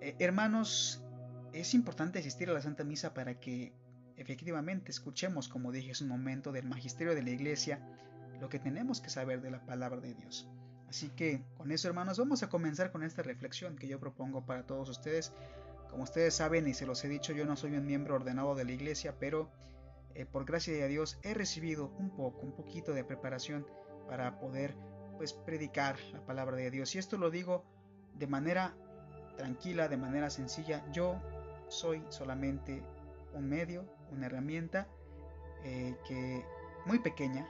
Eh, 0.00 0.16
hermanos, 0.18 1.00
es 1.52 1.74
importante 1.74 2.18
asistir 2.18 2.50
a 2.50 2.52
la 2.52 2.60
Santa 2.60 2.82
Misa 2.82 3.14
para 3.14 3.38
que 3.38 3.72
efectivamente 4.16 4.90
escuchemos, 4.90 5.48
como 5.48 5.70
dije 5.70 5.92
hace 5.92 6.02
un 6.02 6.10
momento, 6.10 6.50
del 6.50 6.66
magisterio 6.66 7.14
de 7.14 7.22
la 7.22 7.30
Iglesia, 7.30 7.80
lo 8.40 8.48
que 8.48 8.58
tenemos 8.58 9.00
que 9.00 9.10
saber 9.10 9.40
de 9.40 9.52
la 9.52 9.64
palabra 9.64 10.00
de 10.00 10.14
Dios. 10.14 10.48
Así 10.88 11.08
que 11.10 11.44
con 11.56 11.70
eso 11.70 11.86
hermanos 11.86 12.18
vamos 12.18 12.42
a 12.42 12.48
comenzar 12.48 12.90
con 12.90 13.04
esta 13.04 13.22
reflexión 13.22 13.76
que 13.76 13.86
yo 13.86 14.00
propongo 14.00 14.44
para 14.44 14.66
todos 14.66 14.88
ustedes. 14.88 15.32
Como 15.88 16.02
ustedes 16.02 16.34
saben 16.34 16.66
y 16.66 16.74
se 16.74 16.84
los 16.84 17.04
he 17.04 17.08
dicho, 17.08 17.32
yo 17.32 17.46
no 17.46 17.56
soy 17.56 17.76
un 17.76 17.86
miembro 17.86 18.16
ordenado 18.16 18.56
de 18.56 18.64
la 18.64 18.72
iglesia, 18.72 19.14
pero 19.20 19.50
eh, 20.16 20.24
por 20.24 20.46
gracia 20.46 20.72
de 20.72 20.88
Dios 20.88 21.18
he 21.22 21.34
recibido 21.34 21.92
un 21.98 22.08
poco, 22.08 22.40
un 22.40 22.52
poquito 22.52 22.94
de 22.94 23.04
preparación 23.04 23.66
para 24.08 24.38
poder 24.38 24.74
pues 25.18 25.34
predicar 25.34 25.98
la 26.12 26.24
palabra 26.24 26.56
de 26.56 26.70
Dios. 26.70 26.94
Y 26.94 26.98
esto 26.98 27.18
lo 27.18 27.30
digo 27.30 27.64
de 28.14 28.26
manera 28.26 28.74
tranquila, 29.36 29.88
de 29.88 29.98
manera 29.98 30.30
sencilla. 30.30 30.90
Yo 30.90 31.20
soy 31.68 32.02
solamente 32.08 32.82
un 33.34 33.46
medio, 33.46 33.84
una 34.10 34.24
herramienta 34.24 34.88
eh, 35.64 35.94
que 36.08 36.42
muy 36.86 36.98
pequeña, 37.00 37.46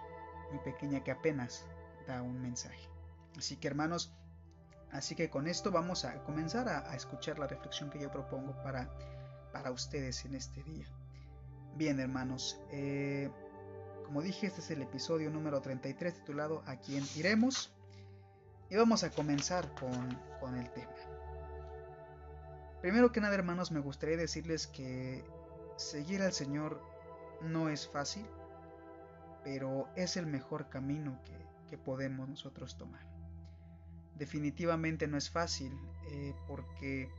muy 0.51 0.59
pequeña 0.65 1.05
que 1.05 1.13
apenas 1.13 1.67
da 2.09 2.21
un 2.23 2.43
mensaje. 2.43 2.89
Así 3.39 3.57
que 3.59 3.69
hermanos, 3.69 4.13
así 4.91 5.15
que 5.15 5.31
con 5.31 5.47
esto 5.47 5.71
vamos 5.71 6.05
a 6.05 6.25
comenzar 6.25 6.69
a, 6.69 6.97
escuchar 6.97 7.39
la 7.39 7.47
reflexión 7.47 7.91
que 7.91 8.01
yo 8.01 8.11
propongo 8.11 8.61
para, 8.65 8.91
para 9.53 9.71
ustedes 9.71 10.25
en 10.25 10.35
este 10.35 10.65
día. 10.65 10.87
Bien 11.77 12.01
hermanos, 12.01 12.59
eh, 12.71 13.31
como 14.05 14.23
dije, 14.23 14.47
este 14.47 14.61
es 14.61 14.71
el 14.71 14.83
episodio 14.83 15.31
número 15.31 15.61
33 15.61 16.15
titulado 16.15 16.63
¿A 16.67 16.77
quién 16.77 17.05
iremos? 17.17 17.73
Y 18.71 18.77
vamos 18.77 19.05
a 19.05 19.11
comenzar 19.11 19.73
con, 19.75 20.19
con 20.41 20.57
el 20.57 20.71
tema. 20.73 20.93
Primero 22.81 23.13
que 23.13 23.21
nada 23.21 23.35
hermanos, 23.35 23.71
me 23.71 23.81
gustaría 23.81 24.17
decirles 24.17 24.67
que 24.67 25.25
seguir 25.77 26.23
al 26.23 26.33
Señor 26.33 26.81
no 27.43 27.69
es 27.69 27.89
fácil, 27.89 28.27
pero 29.45 29.89
es 29.97 30.17
el 30.17 30.27
mejor 30.27 30.69
camino 30.69 31.21
que, 31.25 31.37
que 31.69 31.79
podemos 31.79 32.29
nosotros 32.29 32.77
tomar 32.77 33.07
definitivamente 34.19 35.07
no 35.07 35.17
es 35.17 35.31
fácil 35.31 35.73
eh, 36.11 36.35
porque 36.47 37.11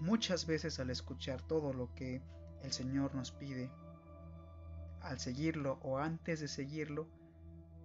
muchas 0.00 0.46
veces 0.46 0.78
al 0.78 0.90
escuchar 0.90 1.40
todo 1.42 1.72
lo 1.72 1.92
que 1.94 2.20
el 2.62 2.72
Señor 2.72 3.14
nos 3.14 3.32
pide, 3.32 3.70
al 5.00 5.18
seguirlo 5.18 5.78
o 5.82 5.98
antes 5.98 6.40
de 6.40 6.48
seguirlo, 6.48 7.08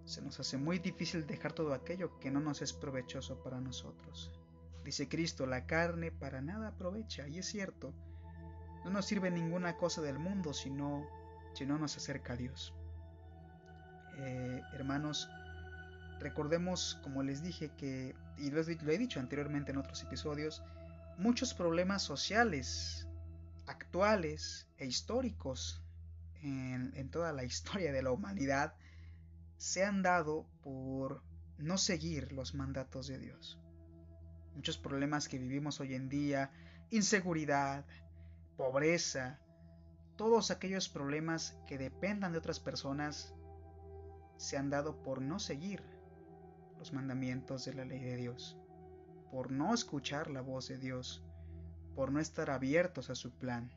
se 0.04 0.22
nos 0.22 0.40
hace 0.40 0.56
muy 0.56 0.78
difícil 0.78 1.26
dejar 1.26 1.52
todo 1.52 1.74
aquello 1.74 2.18
que 2.18 2.30
no 2.30 2.40
nos 2.40 2.62
es 2.62 2.72
provechoso 2.72 3.42
para 3.42 3.60
nosotros. 3.60 4.32
Dice 4.84 5.08
Cristo, 5.08 5.44
la 5.46 5.66
carne 5.66 6.10
para 6.12 6.40
nada 6.40 6.68
aprovecha, 6.68 7.28
y 7.28 7.38
es 7.38 7.46
cierto, 7.46 7.92
no 8.84 8.90
nos 8.90 9.04
sirve 9.04 9.30
ninguna 9.30 9.76
cosa 9.76 10.00
del 10.00 10.18
mundo 10.18 10.54
si 10.54 10.70
no, 10.70 11.06
si 11.52 11.66
no 11.66 11.76
nos 11.76 11.96
acerca 11.96 12.34
a 12.34 12.36
Dios. 12.36 12.72
Eh, 14.18 14.62
hermanos, 14.72 15.28
recordemos, 16.20 16.98
como 17.02 17.22
les 17.22 17.42
dije, 17.42 17.70
que, 17.76 18.14
y 18.38 18.50
lo 18.50 18.60
he 18.60 18.98
dicho 18.98 19.20
anteriormente 19.20 19.72
en 19.72 19.78
otros 19.78 20.02
episodios, 20.02 20.62
muchos 21.18 21.52
problemas 21.52 22.02
sociales, 22.02 23.07
actuales 23.68 24.66
e 24.78 24.86
históricos 24.86 25.82
en, 26.42 27.10
toda 27.10 27.32
la 27.32 27.44
historia 27.52 27.92
de 27.92 28.02
la 28.02 28.10
humanidad 28.10 28.74
se 29.56 29.84
han 29.84 30.02
dado 30.02 30.46
por 30.62 31.22
no 31.58 31.78
seguir 31.78 32.32
los 32.32 32.54
mandatos 32.54 33.08
de 33.08 33.18
Dios. 33.18 33.58
Muchos 34.54 34.78
problemas 34.78 35.28
que 35.28 35.38
vivimos 35.38 35.80
hoy 35.80 35.94
en 35.94 36.08
día, 36.08 36.50
inseguridad, 36.90 37.84
pobreza, 38.56 39.38
todos 40.16 40.50
aquellos 40.50 40.88
problemas 40.88 41.56
que 41.66 41.78
dependan 41.78 42.32
de 42.32 42.38
otras 42.38 42.58
personas, 42.58 43.34
se 44.36 44.56
han 44.56 44.70
dado 44.70 45.02
por 45.02 45.20
no 45.20 45.38
seguir 45.38 45.82
los 46.78 46.92
mandamientos 46.92 47.64
de 47.64 47.74
la 47.74 47.84
ley 47.84 48.00
de 48.00 48.16
Dios, 48.16 48.56
por 49.30 49.50
no 49.50 49.74
escuchar 49.74 50.30
la 50.30 50.40
voz 50.40 50.68
de 50.68 50.78
Dios, 50.78 51.24
por 51.98 52.12
no 52.12 52.20
estar 52.20 52.48
abiertos 52.48 53.10
a 53.10 53.16
su 53.16 53.32
plan 53.32 53.72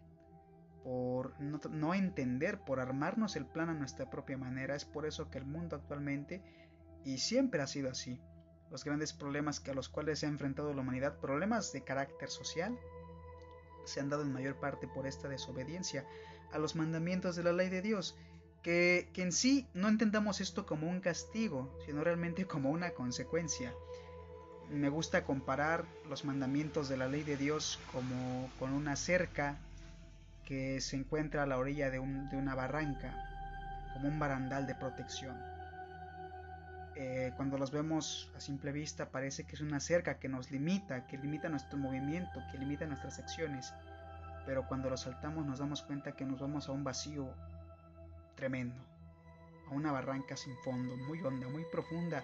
por 0.83 1.33
no, 1.39 1.95
entender, 1.95 2.59
por 2.59 2.79
armarnos 2.79 3.35
el 3.35 3.47
plan 3.47 3.69
a 3.69 3.73
nuestra 3.73 4.11
propia 4.11 4.37
manera. 4.37 4.75
Es 4.75 4.85
por 4.85 5.07
eso 5.07 5.31
que 5.31 5.39
el 5.39 5.45
mundo 5.45 5.75
actualmente, 5.75 6.43
y 7.03 7.17
siempre 7.17 7.63
ha 7.63 7.67
sido 7.67 7.89
así, 7.89 8.19
los 8.69 8.83
grandes 8.83 9.11
problemas 9.11 9.59
que 9.59 9.71
a 9.71 9.73
los 9.73 9.89
cuales 9.89 10.19
se 10.19 10.27
ha 10.27 10.29
enfrentado 10.29 10.71
la 10.71 10.81
humanidad, 10.81 11.17
problemas 11.19 11.73
de 11.73 11.83
carácter 11.83 12.29
social, 12.29 12.77
se 13.85 13.99
han 13.99 14.09
dado 14.09 14.21
en 14.21 14.31
mayor 14.31 14.59
parte 14.59 14.87
por 14.87 15.07
esta 15.07 15.27
desobediencia 15.27 16.05
a 16.51 16.59
los 16.59 16.75
mandamientos 16.75 17.35
de 17.35 17.43
la 17.43 17.53
ley 17.53 17.69
de 17.69 17.81
Dios. 17.81 18.15
Que, 18.61 19.09
que 19.13 19.23
en 19.23 19.31
sí 19.31 19.67
no 19.73 19.89
entendamos 19.89 20.41
esto 20.41 20.67
como 20.67 20.87
un 20.87 21.01
castigo, 21.01 21.75
sino 21.87 22.03
realmente 22.03 22.45
como 22.45 22.69
una 22.69 22.91
consecuencia. 22.91 23.73
Me 24.71 24.87
gusta 24.87 25.25
comparar 25.25 25.83
los 26.09 26.23
mandamientos 26.23 26.87
de 26.87 26.95
la 26.95 27.09
ley 27.09 27.23
de 27.23 27.35
Dios 27.35 27.77
como 27.91 28.49
con 28.57 28.71
una 28.71 28.95
cerca 28.95 29.57
que 30.45 30.79
se 30.79 30.95
encuentra 30.95 31.43
a 31.43 31.45
la 31.45 31.57
orilla 31.57 31.89
de, 31.89 31.99
una 31.99 32.55
barranca, 32.55 33.13
como 33.93 34.07
un 34.07 34.17
barandal 34.17 34.67
de 34.67 34.75
protección. 34.75 35.37
Eh, 36.95 37.33
cuando 37.35 37.57
los 37.57 37.71
vemos 37.71 38.29
a 38.37 38.39
simple 38.39 38.71
vista 38.71 39.09
parece 39.09 39.43
que 39.43 39.55
es 39.55 39.61
una 39.61 39.81
cerca 39.81 40.19
que 40.19 40.29
nos 40.29 40.51
limita, 40.51 41.05
que 41.05 41.17
limita 41.17 41.49
nuestro 41.49 41.77
movimiento, 41.77 42.41
que 42.49 42.57
limita 42.57 42.85
nuestras 42.85 43.19
acciones, 43.19 43.73
pero 44.45 44.65
cuando 44.67 44.89
lo 44.89 44.95
saltamos 44.95 45.45
nos 45.45 45.59
damos 45.59 45.81
cuenta 45.81 46.13
que 46.13 46.23
nos 46.23 46.39
vamos 46.39 46.69
a 46.69 46.71
un 46.71 46.85
vacío 46.85 47.33
tremendo, 48.35 48.81
a 49.69 49.71
una 49.71 49.91
barranca 49.91 50.37
sin 50.37 50.55
fondo, 50.63 50.95
muy 50.95 51.19
honda, 51.21 51.49
muy 51.49 51.65
profunda, 51.73 52.23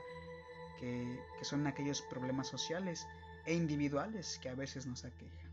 que, 0.80 1.20
son 1.42 1.68
aquellos 1.68 2.02
problemas 2.04 2.48
sociales 2.48 3.08
e 3.46 3.54
individuales 3.54 4.40
que 4.42 4.50
a 4.50 4.56
veces 4.56 4.86
nos 4.86 5.06
aquejan. 5.06 5.52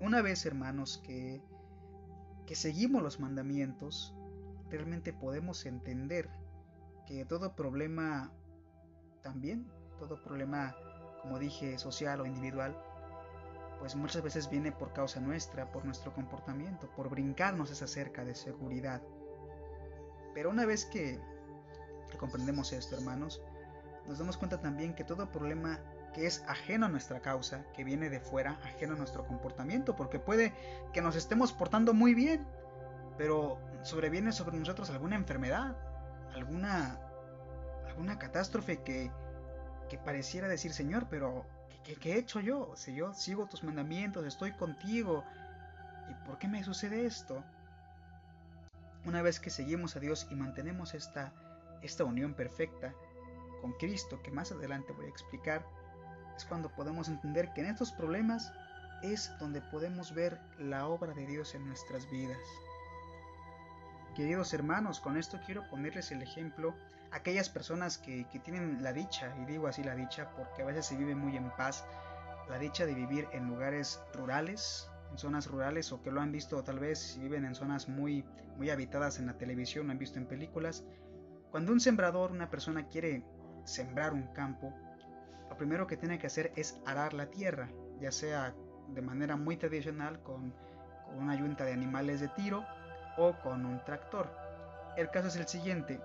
Una 0.00 0.22
vez, 0.22 0.44
hermanos, 0.46 1.00
que, 1.04 1.40
que 2.46 2.54
seguimos 2.54 3.02
los 3.02 3.20
mandamientos, 3.20 4.14
realmente 4.70 5.12
podemos 5.12 5.66
entender 5.66 6.28
que 7.06 7.24
todo 7.24 7.54
problema 7.54 8.32
también, 9.22 9.66
todo 9.98 10.22
problema, 10.22 10.76
como 11.22 11.38
dije, 11.38 11.78
social 11.78 12.20
o 12.20 12.26
individual, 12.26 12.76
pues 13.78 13.96
muchas 13.96 14.22
veces 14.22 14.48
viene 14.48 14.72
por 14.72 14.92
causa 14.92 15.20
nuestra, 15.20 15.70
por 15.70 15.84
nuestro 15.84 16.12
comportamiento, 16.12 16.88
por 16.96 17.10
brincarnos 17.10 17.70
esa 17.70 17.86
cerca 17.86 18.24
de 18.24 18.34
seguridad. 18.34 19.02
Pero 20.34 20.50
una 20.50 20.66
vez 20.66 20.86
que, 20.86 21.20
comprendemos 22.16 22.72
esto, 22.72 22.96
hermanos, 22.96 23.40
nos 24.06 24.18
damos 24.18 24.36
cuenta 24.36 24.60
también 24.60 24.94
que 24.94 25.04
todo 25.04 25.30
problema 25.30 25.80
que 26.14 26.26
es 26.26 26.44
ajeno 26.46 26.86
a 26.86 26.88
nuestra 26.88 27.20
causa, 27.20 27.64
que 27.74 27.84
viene 27.84 28.08
de 28.08 28.20
fuera, 28.20 28.58
ajeno 28.62 28.94
a 28.94 28.96
nuestro 28.96 29.26
comportamiento, 29.26 29.96
porque 29.96 30.18
puede 30.18 30.52
que 30.92 31.02
nos 31.02 31.16
estemos 31.16 31.52
portando 31.52 31.92
muy 31.92 32.14
bien, 32.14 32.46
pero 33.18 33.58
sobreviene 33.82 34.32
sobre 34.32 34.56
nosotros 34.56 34.90
alguna 34.90 35.16
enfermedad, 35.16 35.76
alguna, 36.34 36.98
alguna 37.88 38.18
catástrofe 38.18 38.82
que, 38.82 39.10
que 39.88 39.98
pareciera 39.98 40.48
decir, 40.48 40.72
Señor, 40.72 41.06
pero 41.10 41.44
¿qué, 41.82 41.96
¿qué, 41.96 42.14
he 42.14 42.18
hecho 42.18 42.40
yo? 42.40 42.72
Si 42.76 42.94
yo 42.94 43.12
sigo 43.12 43.46
tus 43.46 43.64
mandamientos, 43.64 44.24
estoy 44.24 44.52
contigo, 44.52 45.24
¿y 46.08 46.26
por 46.26 46.38
qué 46.38 46.46
me 46.46 46.62
sucede 46.62 47.06
esto? 47.06 47.42
Una 49.04 49.20
vez 49.20 49.40
que 49.40 49.50
seguimos 49.50 49.96
a 49.96 50.00
Dios 50.00 50.28
y 50.30 50.36
mantenemos 50.36 50.94
esta, 50.94 51.32
esta 51.84 52.04
unión 52.04 52.34
perfecta 52.34 52.94
con 53.60 53.72
Cristo, 53.72 54.20
que 54.22 54.30
más 54.30 54.52
adelante 54.52 54.92
voy 54.92 55.06
a 55.06 55.10
explicar, 55.10 55.66
es 56.36 56.44
cuando 56.44 56.70
podemos 56.70 57.08
entender 57.08 57.52
que 57.52 57.60
en 57.60 57.68
estos 57.68 57.92
problemas 57.92 58.52
es 59.02 59.30
donde 59.38 59.60
podemos 59.60 60.14
ver 60.14 60.40
la 60.58 60.88
obra 60.88 61.12
de 61.14 61.26
Dios 61.26 61.54
en 61.54 61.66
nuestras 61.66 62.10
vidas. 62.10 62.38
Queridos 64.14 64.52
hermanos, 64.54 65.00
con 65.00 65.16
esto 65.16 65.40
quiero 65.44 65.68
ponerles 65.68 66.12
el 66.12 66.22
ejemplo 66.22 66.74
aquellas 67.10 67.48
personas 67.48 67.98
que, 67.98 68.26
tienen 68.42 68.82
la 68.82 68.92
dicha, 68.92 69.34
y 69.40 69.44
digo 69.44 69.66
así 69.66 69.82
la 69.82 69.94
dicha 69.94 70.30
porque 70.36 70.62
a 70.62 70.66
veces 70.66 70.86
se 70.86 70.96
vive 70.96 71.14
muy 71.14 71.36
en 71.36 71.50
paz, 71.50 71.84
la 72.48 72.58
dicha 72.58 72.86
de 72.86 72.94
vivir 72.94 73.28
en 73.32 73.46
lugares 73.46 74.00
rurales, 74.12 74.90
en 75.10 75.18
zonas 75.18 75.46
rurales 75.46 75.92
o 75.92 76.02
que 76.02 76.10
lo 76.10 76.20
han 76.20 76.32
visto 76.32 76.62
tal 76.64 76.80
vez 76.80 76.98
si 76.98 77.20
viven 77.20 77.44
en 77.44 77.54
zonas 77.54 77.88
muy, 77.88 78.24
muy 78.56 78.70
habitadas 78.70 79.18
en 79.18 79.26
la 79.26 79.38
televisión, 79.38 79.86
lo 79.86 79.92
han 79.92 79.98
visto 79.98 80.18
en 80.18 80.26
películas. 80.26 80.84
Cuando 81.54 81.70
un 81.70 81.78
sembrador, 81.78 82.32
una 82.32 82.50
persona 82.50 82.88
quiere 82.88 83.22
sembrar 83.62 84.12
un 84.12 84.26
campo, 84.32 84.74
lo 85.48 85.56
primero 85.56 85.86
que 85.86 85.96
tiene 85.96 86.18
que 86.18 86.26
hacer 86.26 86.52
es 86.56 86.80
arar 86.84 87.14
la 87.14 87.26
tierra, 87.26 87.70
ya 88.00 88.10
sea 88.10 88.56
de 88.88 89.00
manera 89.00 89.36
muy 89.36 89.56
tradicional 89.56 90.20
con, 90.24 90.52
una 91.16 91.36
yunta 91.36 91.64
de 91.64 91.72
animales 91.72 92.18
de 92.18 92.26
tiro 92.26 92.64
o 93.16 93.38
con 93.38 93.66
un 93.66 93.78
tractor. 93.84 94.36
El 94.96 95.10
caso 95.10 95.28
es 95.28 95.36
el 95.36 95.46
siguiente, 95.46 96.00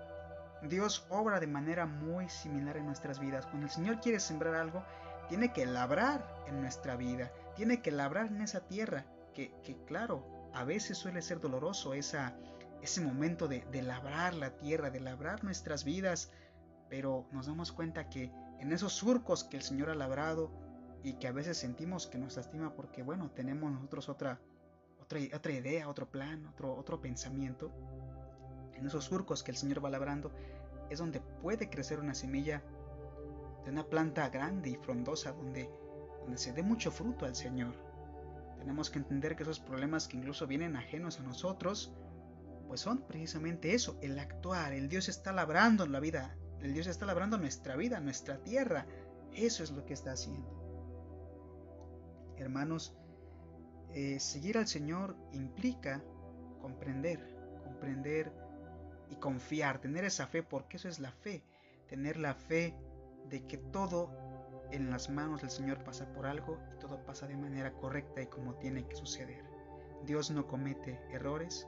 Dios 0.62 1.04
obra 1.08 1.40
de 1.40 1.48
manera 1.48 1.84
muy 1.84 2.28
similar 2.28 2.76
en 2.76 2.86
nuestras 2.86 3.18
vidas. 3.18 3.44
Cuando 3.46 3.66
el 3.66 3.72
Señor 3.72 3.98
quiere 3.98 4.20
sembrar 4.20 4.54
algo, 4.54 4.84
tiene 5.28 5.52
que 5.52 5.66
labrar 5.66 6.24
en 6.46 6.60
nuestra 6.60 6.94
vida, 6.94 7.32
tiene 7.56 7.82
que 7.82 7.90
labrar 7.90 8.26
en 8.26 8.40
esa 8.40 8.60
tierra, 8.60 9.04
que, 9.34 9.50
claro, 9.88 10.24
a 10.54 10.62
veces 10.62 10.96
suele 10.96 11.22
ser 11.22 11.40
doloroso 11.40 11.92
esa, 11.92 12.36
ese 12.82 13.00
momento 13.00 13.48
de, 13.48 13.64
de 13.72 13.82
labrar 13.82 14.34
la 14.34 14.56
tierra, 14.56 14.90
de 14.90 15.00
labrar 15.00 15.44
nuestras 15.44 15.84
vidas, 15.84 16.30
pero 16.88 17.26
nos 17.32 17.46
damos 17.46 17.72
cuenta 17.72 18.08
que 18.08 18.32
en 18.58 18.72
esos 18.72 18.92
surcos 18.92 19.44
que 19.44 19.56
el 19.56 19.62
Señor 19.62 19.90
ha 19.90 19.94
labrado 19.94 20.50
y 21.02 21.14
que 21.14 21.28
a 21.28 21.32
veces 21.32 21.56
sentimos 21.56 22.06
que 22.06 22.18
nos 22.18 22.36
lastima 22.36 22.74
porque, 22.74 23.02
bueno, 23.02 23.30
tenemos 23.30 23.72
nosotros 23.72 24.08
otra, 24.08 24.40
otra, 25.00 25.18
otra 25.34 25.52
idea, 25.52 25.88
otro 25.88 26.10
plan, 26.10 26.46
otro, 26.46 26.74
otro 26.74 27.00
pensamiento. 27.00 27.70
En 28.74 28.86
esos 28.86 29.04
surcos 29.04 29.42
que 29.42 29.50
el 29.50 29.56
Señor 29.56 29.84
va 29.84 29.90
labrando 29.90 30.30
es 30.90 30.98
donde 30.98 31.20
puede 31.20 31.70
crecer 31.70 32.00
una 32.00 32.14
semilla 32.14 32.62
de 33.64 33.70
una 33.70 33.84
planta 33.84 34.28
grande 34.28 34.70
y 34.70 34.76
frondosa 34.76 35.32
donde, 35.32 35.70
donde 36.22 36.38
se 36.38 36.52
dé 36.52 36.62
mucho 36.62 36.90
fruto 36.90 37.24
al 37.26 37.36
Señor. 37.36 37.74
Tenemos 38.58 38.90
que 38.90 38.98
entender 38.98 39.36
que 39.36 39.42
esos 39.44 39.60
problemas 39.60 40.06
que 40.06 40.18
incluso 40.18 40.46
vienen 40.46 40.76
ajenos 40.76 41.18
a 41.18 41.22
nosotros, 41.22 41.92
pues 42.70 42.80
son 42.80 43.02
precisamente 43.06 43.74
eso, 43.74 43.98
el 44.00 44.16
actuar. 44.18 44.72
El 44.72 44.88
Dios 44.88 45.08
está 45.08 45.32
labrando 45.32 45.86
la 45.86 46.00
vida 46.00 46.36
el 46.62 46.74
Dios 46.74 46.86
está 46.86 47.06
labrando 47.06 47.38
nuestra 47.38 47.76
vida, 47.76 48.00
nuestra 48.00 48.38
tierra. 48.38 48.86
Eso 49.32 49.62
es 49.62 49.70
lo 49.70 49.84
que 49.86 49.94
está 49.94 50.12
haciendo. 50.12 50.48
Hermanos, 52.36 52.94
eh, 53.94 54.20
seguir 54.20 54.58
al 54.58 54.66
Señor 54.66 55.16
implica 55.32 56.02
comprender, 56.60 57.36
comprender 57.64 58.32
y 59.08 59.16
confiar, 59.16 59.80
tener 59.80 60.04
esa 60.04 60.26
fe, 60.26 60.42
porque 60.42 60.76
eso 60.76 60.88
es 60.88 61.00
la 61.00 61.12
fe, 61.12 61.42
tener 61.88 62.16
la 62.16 62.34
fe 62.34 62.74
de 63.28 63.46
que 63.46 63.56
todo 63.56 64.10
en 64.70 64.90
las 64.90 65.10
manos 65.10 65.40
del 65.40 65.50
Señor 65.50 65.82
pasa 65.82 66.12
por 66.12 66.26
algo 66.26 66.58
y 66.74 66.78
todo 66.78 67.04
pasa 67.04 67.26
de 67.26 67.36
manera 67.36 67.72
correcta 67.72 68.22
y 68.22 68.26
como 68.26 68.54
tiene 68.56 68.86
que 68.86 68.96
suceder. 68.96 69.44
Dios 70.04 70.30
no 70.30 70.46
comete 70.46 71.00
errores, 71.10 71.66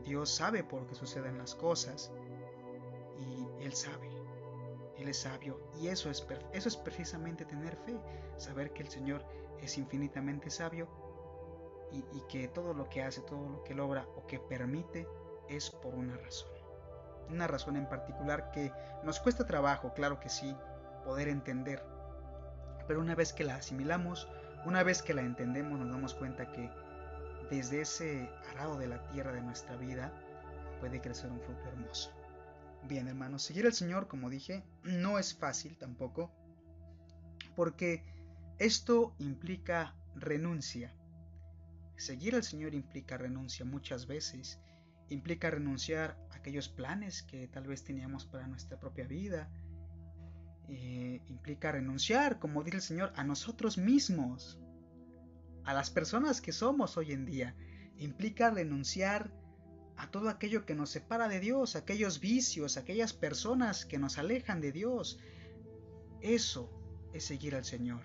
Dios 0.00 0.30
sabe 0.30 0.64
por 0.64 0.86
qué 0.86 0.94
suceden 0.94 1.38
las 1.38 1.54
cosas 1.54 2.12
y 3.18 3.64
Él 3.64 3.72
sabe, 3.72 4.08
Él 4.96 5.08
es 5.08 5.18
sabio 5.18 5.60
y 5.80 5.88
eso 5.88 6.10
es, 6.10 6.26
eso 6.52 6.68
es 6.68 6.76
precisamente 6.76 7.44
tener 7.44 7.76
fe, 7.76 7.98
saber 8.36 8.72
que 8.72 8.82
el 8.82 8.88
Señor 8.88 9.24
es 9.60 9.78
infinitamente 9.78 10.50
sabio 10.50 10.88
y, 11.92 12.20
que 12.28 12.48
todo 12.48 12.72
lo 12.72 12.88
que 12.88 13.02
hace, 13.02 13.20
todo 13.22 13.48
lo 13.48 13.64
que 13.64 13.74
logra 13.74 14.06
o 14.16 14.26
que 14.26 14.38
permite 14.38 15.08
es 15.48 15.70
por 15.70 15.94
una 15.94 16.16
razón. 16.16 16.50
Una 17.28 17.46
razón 17.46 17.76
en 17.76 17.88
particular 17.88 18.50
que 18.52 18.72
nos 19.02 19.20
cuesta 19.20 19.46
trabajo, 19.46 19.92
claro 19.94 20.20
que 20.20 20.28
sí, 20.28 20.56
poder 21.04 21.28
entender. 21.28 21.84
Pero 22.86 23.00
una 23.00 23.14
vez 23.14 23.32
que 23.32 23.44
la 23.44 23.56
asimilamos, 23.56 24.28
una 24.64 24.82
vez 24.82 25.02
que 25.02 25.14
la 25.14 25.22
entendemos, 25.22 25.78
nos 25.78 25.90
damos 25.90 26.14
cuenta 26.14 26.50
que 26.52 26.70
desde 27.50 27.80
ese 27.80 28.30
arado 28.50 28.78
de 28.78 28.86
la 28.86 29.02
tierra 29.08 29.32
de 29.32 29.42
nuestra 29.42 29.76
vida 29.76 30.12
puede 30.78 31.00
crecer 31.00 31.30
un 31.30 31.40
fruto 31.40 31.68
hermoso. 31.68 32.10
Bien, 32.88 33.08
hermanos, 33.08 33.42
seguir 33.42 33.66
al 33.66 33.74
Señor, 33.74 34.08
como 34.08 34.30
dije, 34.30 34.64
no 34.84 35.18
es 35.18 35.34
fácil 35.34 35.76
tampoco, 35.76 36.30
porque 37.54 38.04
esto 38.58 39.14
implica 39.18 39.94
renuncia. 40.14 40.94
Seguir 41.96 42.34
al 42.34 42.42
Señor 42.42 42.74
implica 42.74 43.18
renuncia 43.18 43.64
muchas 43.64 44.06
veces, 44.06 44.58
implica 45.10 45.50
renunciar 45.50 46.16
a 46.30 46.36
aquellos 46.36 46.68
planes 46.68 47.22
que 47.22 47.48
tal 47.48 47.66
vez 47.66 47.84
teníamos 47.84 48.24
para 48.24 48.46
nuestra 48.46 48.78
propia 48.80 49.06
vida, 49.06 49.50
eh, 50.68 51.20
implica 51.28 51.72
renunciar, 51.72 52.38
como 52.38 52.62
dice 52.62 52.76
el 52.76 52.82
Señor, 52.82 53.12
a 53.16 53.24
nosotros 53.24 53.76
mismos, 53.76 54.58
a 55.64 55.74
las 55.74 55.90
personas 55.90 56.40
que 56.40 56.52
somos 56.52 56.96
hoy 56.96 57.12
en 57.12 57.24
día, 57.24 57.54
implica 57.96 58.50
renunciar 58.50 59.30
a 59.96 60.10
todo 60.10 60.30
aquello 60.30 60.64
que 60.64 60.74
nos 60.74 60.90
separa 60.90 61.28
de 61.28 61.40
Dios, 61.40 61.76
aquellos 61.76 62.20
vicios, 62.20 62.78
aquellas 62.78 63.12
personas 63.12 63.84
que 63.84 63.98
nos 63.98 64.16
alejan 64.16 64.60
de 64.60 64.72
Dios. 64.72 65.18
Eso 66.22 66.70
es 67.12 67.24
seguir 67.24 67.54
al 67.54 67.64
Señor. 67.64 68.00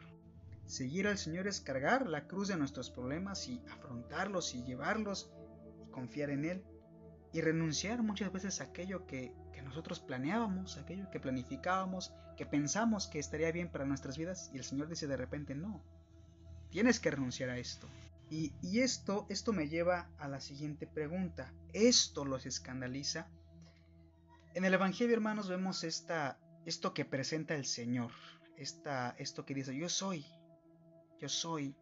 Seguir 0.65 1.07
al 1.07 1.17
Señor 1.17 1.47
es 1.47 1.61
cargar 1.61 2.07
la 2.07 2.27
cruz 2.27 2.49
de 2.49 2.57
nuestros 2.57 2.89
problemas 2.89 3.47
y 3.47 3.61
afrontarlos 3.71 4.55
y 4.55 4.63
llevarlos 4.63 5.31
y 5.81 5.89
confiar 5.91 6.31
en 6.31 6.45
Él. 6.45 6.63
Y 7.31 7.41
renunciar 7.41 8.01
muchas 8.01 8.31
veces 8.31 8.59
a 8.59 8.65
aquello 8.65 9.05
que, 9.05 9.33
que 9.53 9.61
nosotros 9.61 9.99
planeábamos, 9.99 10.77
aquello 10.77 11.09
que 11.11 11.19
planificábamos, 11.19 12.13
que 12.35 12.45
pensamos 12.45 13.07
que 13.07 13.19
estaría 13.19 13.51
bien 13.51 13.69
para 13.69 13.85
nuestras 13.85 14.17
vidas 14.17 14.49
y 14.53 14.57
el 14.57 14.63
Señor 14.63 14.87
dice 14.89 15.07
de 15.07 15.17
repente 15.17 15.55
no. 15.55 15.81
Tienes 16.75 16.99
que 16.99 17.09
renunciar 17.09 17.49
a 17.51 17.57
esto. 17.57 17.87
Y, 18.29 18.51
esto, 18.81 19.25
esto 19.29 19.53
me 19.53 19.69
lleva 19.69 20.09
a 20.19 20.27
la 20.27 20.41
siguiente 20.41 20.85
pregunta. 20.85 21.53
¿Esto 21.71 22.25
los 22.25 22.45
escandaliza? 22.45 23.29
En 24.55 24.65
el 24.65 24.73
Evangelio, 24.73 25.13
hermanos, 25.13 25.47
vemos 25.47 25.85
esta, 25.85 26.37
esto 26.65 26.93
que 26.93 27.05
presenta 27.05 27.55
el 27.55 27.65
Señor. 27.65 28.11
Esta, 28.57 29.15
esto 29.19 29.45
que 29.45 29.53
dice, 29.53 29.73
yo 29.73 29.87
soy, 29.87 30.25
yo 31.17 31.29
soy. 31.29 31.77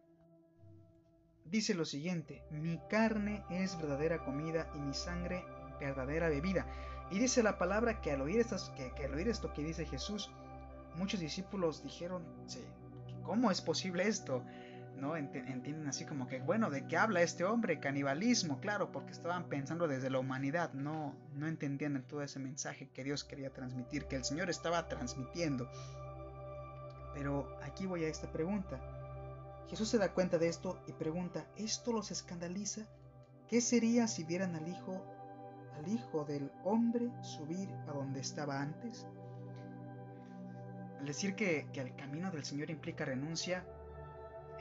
Dice 1.44 1.74
lo 1.74 1.86
siguiente, 1.86 2.44
mi 2.52 2.78
carne 2.88 3.42
es 3.50 3.76
verdadera 3.76 4.24
comida 4.24 4.70
y 4.76 4.78
mi 4.78 4.94
sangre 4.94 5.44
verdadera 5.80 6.28
bebida. 6.28 6.68
Y 7.10 7.18
dice 7.18 7.42
la 7.42 7.58
palabra 7.58 8.00
que 8.00 8.12
al 8.12 8.20
oír, 8.20 8.38
estas, 8.38 8.70
que, 8.76 9.04
al 9.04 9.14
oír 9.14 9.26
esto 9.26 9.52
que 9.52 9.64
dice 9.64 9.86
Jesús, 9.86 10.30
muchos 10.94 11.18
discípulos 11.18 11.82
dijeron, 11.82 12.24
¿cómo 13.24 13.50
es 13.50 13.60
posible 13.60 14.06
esto? 14.06 14.44
¿No? 14.96 15.16
Entienden 15.16 15.86
así 15.86 16.04
como 16.04 16.26
que, 16.26 16.40
bueno, 16.40 16.70
¿de 16.70 16.86
qué 16.86 16.96
habla 16.96 17.22
este 17.22 17.44
hombre? 17.44 17.80
Canibalismo, 17.80 18.60
claro, 18.60 18.92
porque 18.92 19.12
estaban 19.12 19.48
pensando 19.48 19.88
desde 19.88 20.10
la 20.10 20.18
humanidad, 20.18 20.72
no, 20.72 21.14
no 21.34 21.46
entendían 21.46 22.02
todo 22.06 22.22
ese 22.22 22.38
mensaje 22.38 22.88
que 22.88 23.04
Dios 23.04 23.24
quería 23.24 23.52
transmitir, 23.52 24.06
que 24.06 24.16
el 24.16 24.24
Señor 24.24 24.50
estaba 24.50 24.88
transmitiendo. 24.88 25.68
Pero 27.14 27.56
aquí 27.62 27.86
voy 27.86 28.04
a 28.04 28.08
esta 28.08 28.30
pregunta. 28.30 28.80
Jesús 29.68 29.88
se 29.88 29.98
da 29.98 30.12
cuenta 30.12 30.38
de 30.38 30.48
esto 30.48 30.82
y 30.86 30.92
pregunta, 30.92 31.46
¿esto 31.56 31.92
los 31.92 32.10
escandaliza? 32.10 32.82
¿Qué 33.48 33.60
sería 33.60 34.06
si 34.06 34.24
vieran 34.24 34.54
al 34.56 34.68
Hijo, 34.68 35.04
al 35.76 35.88
Hijo 35.88 36.24
del 36.24 36.50
Hombre 36.64 37.10
subir 37.22 37.68
a 37.88 37.92
donde 37.92 38.20
estaba 38.20 38.60
antes? 38.60 39.06
Al 40.98 41.06
decir 41.06 41.34
que, 41.34 41.68
que 41.72 41.80
el 41.80 41.94
camino 41.96 42.30
del 42.30 42.44
Señor 42.44 42.70
implica 42.70 43.04
renuncia, 43.04 43.64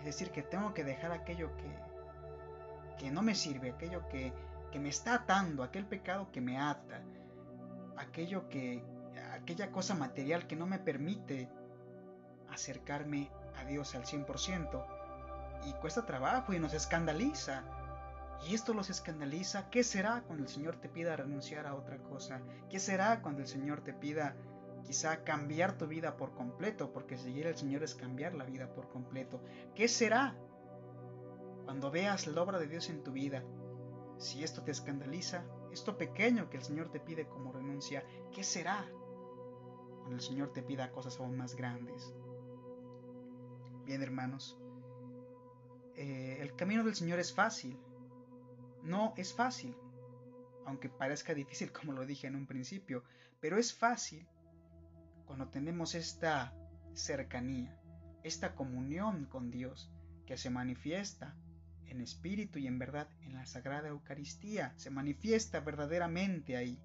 es 0.03 0.07
decir, 0.07 0.31
que 0.31 0.43
tengo 0.43 0.73
que 0.73 0.83
dejar 0.83 1.13
aquello 1.13 1.55
que, 1.55 1.73
que 2.97 3.09
no 3.09 3.21
me 3.21 3.35
sirve, 3.35 3.71
aquello 3.71 4.05
que, 4.09 4.33
que 4.69 4.77
me 4.77 4.89
está 4.89 5.15
atando, 5.15 5.63
aquel 5.63 5.85
pecado 5.85 6.29
que 6.29 6.41
me 6.41 6.59
ata, 6.59 7.01
aquello 7.95 8.49
que, 8.49 8.83
aquella 9.31 9.71
cosa 9.71 9.95
material 9.95 10.45
que 10.45 10.57
no 10.57 10.67
me 10.67 10.77
permite 10.77 11.49
acercarme 12.51 13.31
a 13.55 13.63
Dios 13.63 13.95
al 13.95 14.03
100% 14.03 14.85
y 15.67 15.71
cuesta 15.75 16.05
trabajo 16.05 16.51
y 16.51 16.59
nos 16.59 16.73
escandaliza. 16.73 17.63
Y 18.45 18.55
esto 18.55 18.73
los 18.73 18.89
escandaliza. 18.89 19.69
¿Qué 19.69 19.85
será 19.85 20.23
cuando 20.27 20.43
el 20.43 20.49
Señor 20.49 20.75
te 20.75 20.89
pida 20.89 21.15
renunciar 21.15 21.65
a 21.65 21.75
otra 21.75 21.97
cosa? 21.97 22.41
¿Qué 22.69 22.77
será 22.77 23.21
cuando 23.21 23.39
el 23.39 23.47
Señor 23.47 23.81
te 23.85 23.93
pida 23.93 24.35
quizá 24.83 25.23
cambiar 25.23 25.77
tu 25.77 25.87
vida 25.87 26.17
por 26.17 26.33
completo, 26.33 26.91
porque 26.91 27.17
seguir 27.17 27.47
al 27.47 27.57
Señor 27.57 27.83
es 27.83 27.95
cambiar 27.95 28.33
la 28.35 28.45
vida 28.45 28.73
por 28.73 28.89
completo. 28.89 29.41
¿Qué 29.75 29.87
será 29.87 30.35
cuando 31.65 31.91
veas 31.91 32.27
la 32.27 32.41
obra 32.41 32.59
de 32.59 32.67
Dios 32.67 32.89
en 32.89 33.03
tu 33.03 33.11
vida? 33.11 33.43
Si 34.17 34.43
esto 34.43 34.63
te 34.63 34.71
escandaliza, 34.71 35.45
esto 35.71 35.97
pequeño 35.97 36.49
que 36.49 36.57
el 36.57 36.63
Señor 36.63 36.91
te 36.91 36.99
pide 36.99 37.27
como 37.27 37.51
renuncia, 37.51 38.03
¿qué 38.31 38.43
será 38.43 38.87
cuando 39.99 40.15
el 40.15 40.21
Señor 40.21 40.51
te 40.53 40.61
pida 40.61 40.91
cosas 40.91 41.19
aún 41.19 41.37
más 41.37 41.55
grandes? 41.55 42.13
Bien, 43.85 44.01
hermanos, 44.01 44.57
eh, 45.95 46.37
el 46.39 46.55
camino 46.55 46.83
del 46.83 46.95
Señor 46.95 47.19
es 47.19 47.33
fácil. 47.33 47.77
No 48.81 49.13
es 49.15 49.33
fácil, 49.33 49.75
aunque 50.65 50.89
parezca 50.89 51.33
difícil 51.33 51.71
como 51.73 51.93
lo 51.93 52.05
dije 52.05 52.27
en 52.27 52.35
un 52.35 52.47
principio, 52.47 53.03
pero 53.39 53.57
es 53.57 53.73
fácil 53.73 54.27
cuando 55.25 55.47
tenemos 55.47 55.95
esta 55.95 56.53
cercanía, 56.93 57.77
esta 58.23 58.55
comunión 58.55 59.25
con 59.25 59.51
Dios 59.51 59.91
que 60.25 60.37
se 60.37 60.49
manifiesta 60.49 61.35
en 61.87 62.01
espíritu 62.01 62.59
y 62.59 62.67
en 62.67 62.79
verdad 62.79 63.07
en 63.21 63.33
la 63.35 63.45
Sagrada 63.45 63.89
Eucaristía, 63.89 64.73
se 64.77 64.89
manifiesta 64.89 65.59
verdaderamente 65.59 66.57
ahí. 66.57 66.79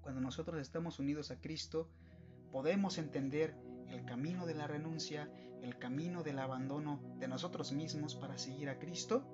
Cuando 0.00 0.20
nosotros 0.20 0.60
estamos 0.60 0.98
unidos 0.98 1.30
a 1.30 1.40
Cristo, 1.40 1.88
podemos 2.50 2.98
entender 2.98 3.54
el 3.88 4.04
camino 4.04 4.46
de 4.46 4.54
la 4.54 4.66
renuncia, 4.66 5.30
el 5.62 5.78
camino 5.78 6.22
del 6.22 6.38
abandono 6.38 7.00
de 7.18 7.28
nosotros 7.28 7.72
mismos 7.72 8.16
para 8.16 8.38
seguir 8.38 8.68
a 8.68 8.78
Cristo, 8.78 9.24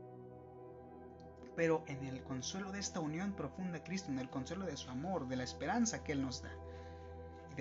pero 1.56 1.84
en 1.86 2.04
el 2.04 2.22
consuelo 2.22 2.70
de 2.70 2.80
esta 2.80 3.00
unión 3.00 3.34
profunda 3.34 3.78
a 3.78 3.84
Cristo, 3.84 4.10
en 4.10 4.18
el 4.18 4.28
consuelo 4.28 4.66
de 4.66 4.76
su 4.76 4.90
amor, 4.90 5.26
de 5.28 5.36
la 5.36 5.44
esperanza 5.44 6.04
que 6.04 6.12
Él 6.12 6.22
nos 6.22 6.42
da 6.42 6.52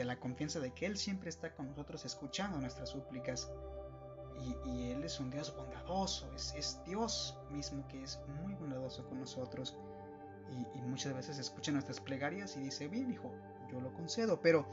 de 0.02 0.06
la 0.06 0.20
confianza 0.20 0.60
de 0.60 0.72
que 0.74 0.86
Él 0.86 0.98
siempre 0.98 1.30
está 1.30 1.54
con 1.54 1.68
nosotros 1.68 2.06
escuchando 2.06 2.60
nuestras 2.60 2.90
súplicas. 2.90 3.52
Y, 4.66 4.92
Él 4.92 5.04
es 5.04 5.20
un 5.20 5.32
Dios 5.32 5.56
bondadoso, 5.56 6.32
es, 6.36 6.80
Dios 6.86 7.38
mismo 7.52 7.88
que 7.88 8.04
es 8.04 8.20
muy 8.42 8.54
bondadoso 8.54 9.08
con 9.08 9.20
nosotros. 9.20 9.76
Y, 10.76 10.82
muchas 10.82 11.14
veces 11.14 11.40
escucha 11.40 11.72
nuestras 11.72 12.00
plegarias 12.00 12.56
y 12.56 12.62
dice, 12.62 12.88
bien 12.88 13.12
hijo, 13.12 13.34
yo 13.72 13.82
lo 13.82 13.92
concedo. 13.94 14.40
Pero 14.40 14.68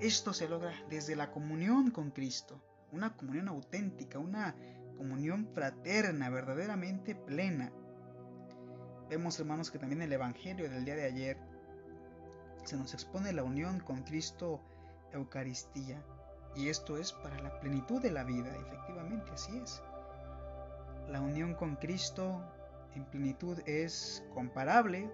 esto 0.00 0.32
se 0.32 0.48
logra 0.48 0.72
desde 0.88 1.14
la 1.14 1.30
comunión 1.30 1.90
con 1.90 2.10
Cristo, 2.10 2.60
una 2.90 3.14
comunión 3.16 3.48
auténtica, 3.48 4.18
una 4.18 4.56
comunión 4.96 5.48
fraterna, 5.52 6.30
verdaderamente 6.30 7.14
plena. 7.14 7.70
Vemos 9.10 9.38
hermanos 9.38 9.70
que 9.70 9.78
también 9.78 10.00
el 10.00 10.12
Evangelio 10.12 10.70
del 10.70 10.86
día 10.86 10.96
de 10.96 11.04
ayer 11.04 11.51
se 12.64 12.76
nos 12.76 12.94
expone 12.94 13.32
la 13.32 13.42
unión 13.42 13.80
con 13.80 14.02
Cristo 14.02 14.60
Eucaristía. 15.12 16.02
Y 16.54 16.68
esto 16.68 16.98
es 16.98 17.12
para 17.12 17.38
la 17.40 17.60
plenitud 17.60 18.00
de 18.02 18.10
la 18.10 18.24
vida, 18.24 18.54
efectivamente, 18.56 19.30
así 19.32 19.56
es. 19.58 19.82
La 21.08 21.20
unión 21.20 21.54
con 21.54 21.76
Cristo 21.76 22.42
en 22.94 23.04
plenitud 23.06 23.58
es 23.66 24.22
comparable 24.34 25.10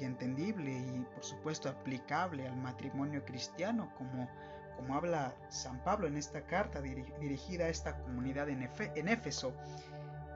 y 0.00 0.04
entendible 0.04 0.72
y 0.72 1.06
por 1.14 1.24
supuesto 1.24 1.68
aplicable 1.68 2.46
al 2.46 2.56
matrimonio 2.56 3.24
cristiano, 3.24 3.92
como, 3.96 4.28
como 4.76 4.94
habla 4.94 5.34
San 5.48 5.82
Pablo 5.82 6.06
en 6.06 6.16
esta 6.16 6.42
carta 6.46 6.80
dirigida 6.80 7.64
a 7.64 7.68
esta 7.68 7.98
comunidad 8.02 8.48
en, 8.48 9.08
Éfeso. 9.08 9.52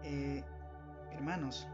Eh, 0.03 0.43
hermanos, 1.13 1.69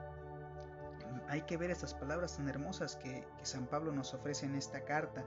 hay 1.28 1.42
que 1.42 1.56
ver 1.56 1.70
estas 1.70 1.94
palabras 1.94 2.36
tan 2.36 2.48
hermosas 2.48 2.96
que, 2.96 3.26
San 3.42 3.66
Pablo 3.66 3.92
nos 3.92 4.14
ofrece 4.14 4.46
en 4.46 4.54
esta 4.54 4.84
carta. 4.84 5.24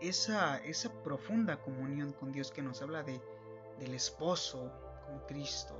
Esa, 0.00 0.60
profunda 1.04 1.60
comunión 1.60 2.12
con 2.12 2.32
Dios 2.32 2.50
que 2.50 2.62
nos 2.62 2.80
habla 2.82 3.02
de, 3.02 3.20
del 3.78 3.94
esposo 3.94 4.72
con 5.06 5.20
Cristo. 5.26 5.76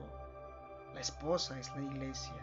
La 0.94 1.00
esposa 1.00 1.58
es 1.58 1.70
la 1.74 1.82
iglesia. 1.82 2.34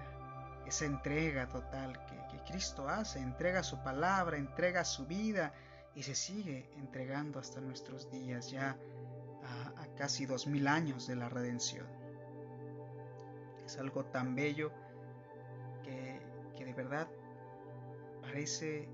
Esa 0.66 0.86
entrega 0.86 1.48
total 1.48 2.06
que, 2.06 2.18
Cristo 2.52 2.88
hace, 2.88 3.20
entrega 3.20 3.62
su 3.62 3.84
palabra, 3.84 4.38
entrega 4.38 4.86
su 4.86 5.06
vida 5.06 5.52
y 5.96 6.04
se 6.04 6.16
sigue 6.16 6.70
entregando 6.78 7.40
hasta 7.40 7.60
nuestros 7.60 8.10
días, 8.10 8.52
ya 8.52 8.78
a, 9.44 9.88
casi 9.98 10.26
dos 10.26 10.48
mil 10.48 10.68
años 10.68 11.08
de 11.08 11.18
la 11.18 11.28
redención. 11.28 11.86
Es 13.66 13.78
algo 13.78 14.06
tan 14.06 14.34
bello 14.34 14.72
verdad 16.78 17.08
parece 18.22 18.88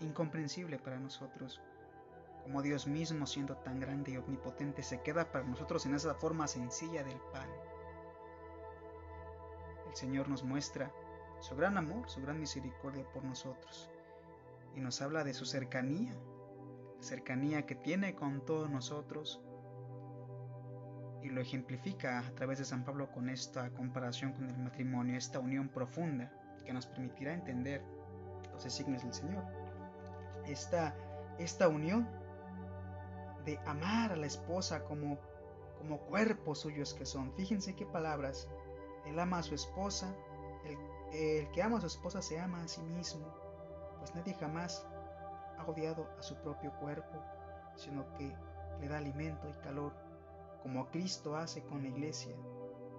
incomprensible 0.00 0.78
para 0.78 0.98
nosotros. 0.98 1.62
Como 2.42 2.62
Dios 2.62 2.86
mismo, 2.86 3.26
siendo 3.26 3.56
tan 3.58 3.78
grande 3.78 4.12
y 4.12 4.16
omnipotente, 4.16 4.82
se 4.82 5.00
queda 5.00 5.30
para 5.30 5.44
nosotros 5.44 5.86
en 5.86 5.94
esa 5.94 6.14
forma 6.14 6.48
sencilla 6.48 7.04
del 7.04 7.18
pan. 7.32 7.48
El 9.88 9.94
Señor 9.94 10.28
nos 10.28 10.42
muestra 10.42 10.92
su 11.40 11.54
gran 11.54 11.78
amor, 11.78 12.08
su 12.08 12.20
gran 12.20 12.40
misericordia 12.40 13.04
por 13.12 13.24
nosotros. 13.24 13.90
Y 14.74 14.80
nos 14.80 15.00
habla 15.00 15.22
de 15.22 15.34
su 15.34 15.44
cercanía, 15.44 16.12
la 16.96 17.02
cercanía 17.02 17.66
que 17.66 17.76
tiene 17.76 18.14
con 18.14 18.44
todos 18.44 18.68
nosotros. 18.68 19.40
Y 21.22 21.28
lo 21.28 21.40
ejemplifica 21.40 22.18
a 22.20 22.34
través 22.34 22.58
de 22.58 22.64
San 22.64 22.84
Pablo 22.84 23.12
con 23.12 23.28
esta 23.28 23.70
comparación 23.70 24.32
con 24.32 24.48
el 24.48 24.58
matrimonio, 24.58 25.16
esta 25.16 25.38
unión 25.38 25.68
profunda 25.68 26.32
que 26.64 26.72
nos 26.72 26.86
permitirá 26.86 27.34
entender 27.34 27.82
los 28.52 28.64
designios 28.64 29.02
del 29.02 29.14
Señor. 29.14 29.44
Esta, 30.46 30.94
esta 31.38 31.68
unión 31.68 32.08
de 33.44 33.58
amar 33.66 34.12
a 34.12 34.16
la 34.16 34.26
esposa 34.26 34.84
como, 34.84 35.18
como 35.78 35.98
cuerpos 36.00 36.60
suyos 36.60 36.94
que 36.94 37.06
son. 37.06 37.32
Fíjense 37.34 37.74
qué 37.74 37.86
palabras. 37.86 38.48
Él 39.06 39.18
ama 39.18 39.38
a 39.38 39.42
su 39.42 39.54
esposa, 39.54 40.14
el, 40.64 40.76
el 41.12 41.50
que 41.52 41.62
ama 41.62 41.78
a 41.78 41.80
su 41.80 41.86
esposa 41.86 42.22
se 42.22 42.38
ama 42.38 42.62
a 42.62 42.68
sí 42.68 42.82
mismo, 42.82 43.26
pues 43.98 44.14
nadie 44.14 44.34
jamás 44.34 44.86
ha 45.58 45.64
odiado 45.64 46.06
a 46.18 46.22
su 46.22 46.34
propio 46.36 46.72
cuerpo, 46.80 47.22
sino 47.76 48.12
que 48.14 48.34
le 48.80 48.88
da 48.88 48.98
alimento 48.98 49.48
y 49.48 49.52
calor, 49.62 49.92
como 50.62 50.86
Cristo 50.90 51.36
hace 51.36 51.62
con 51.62 51.82
la 51.82 51.88
iglesia, 51.88 52.34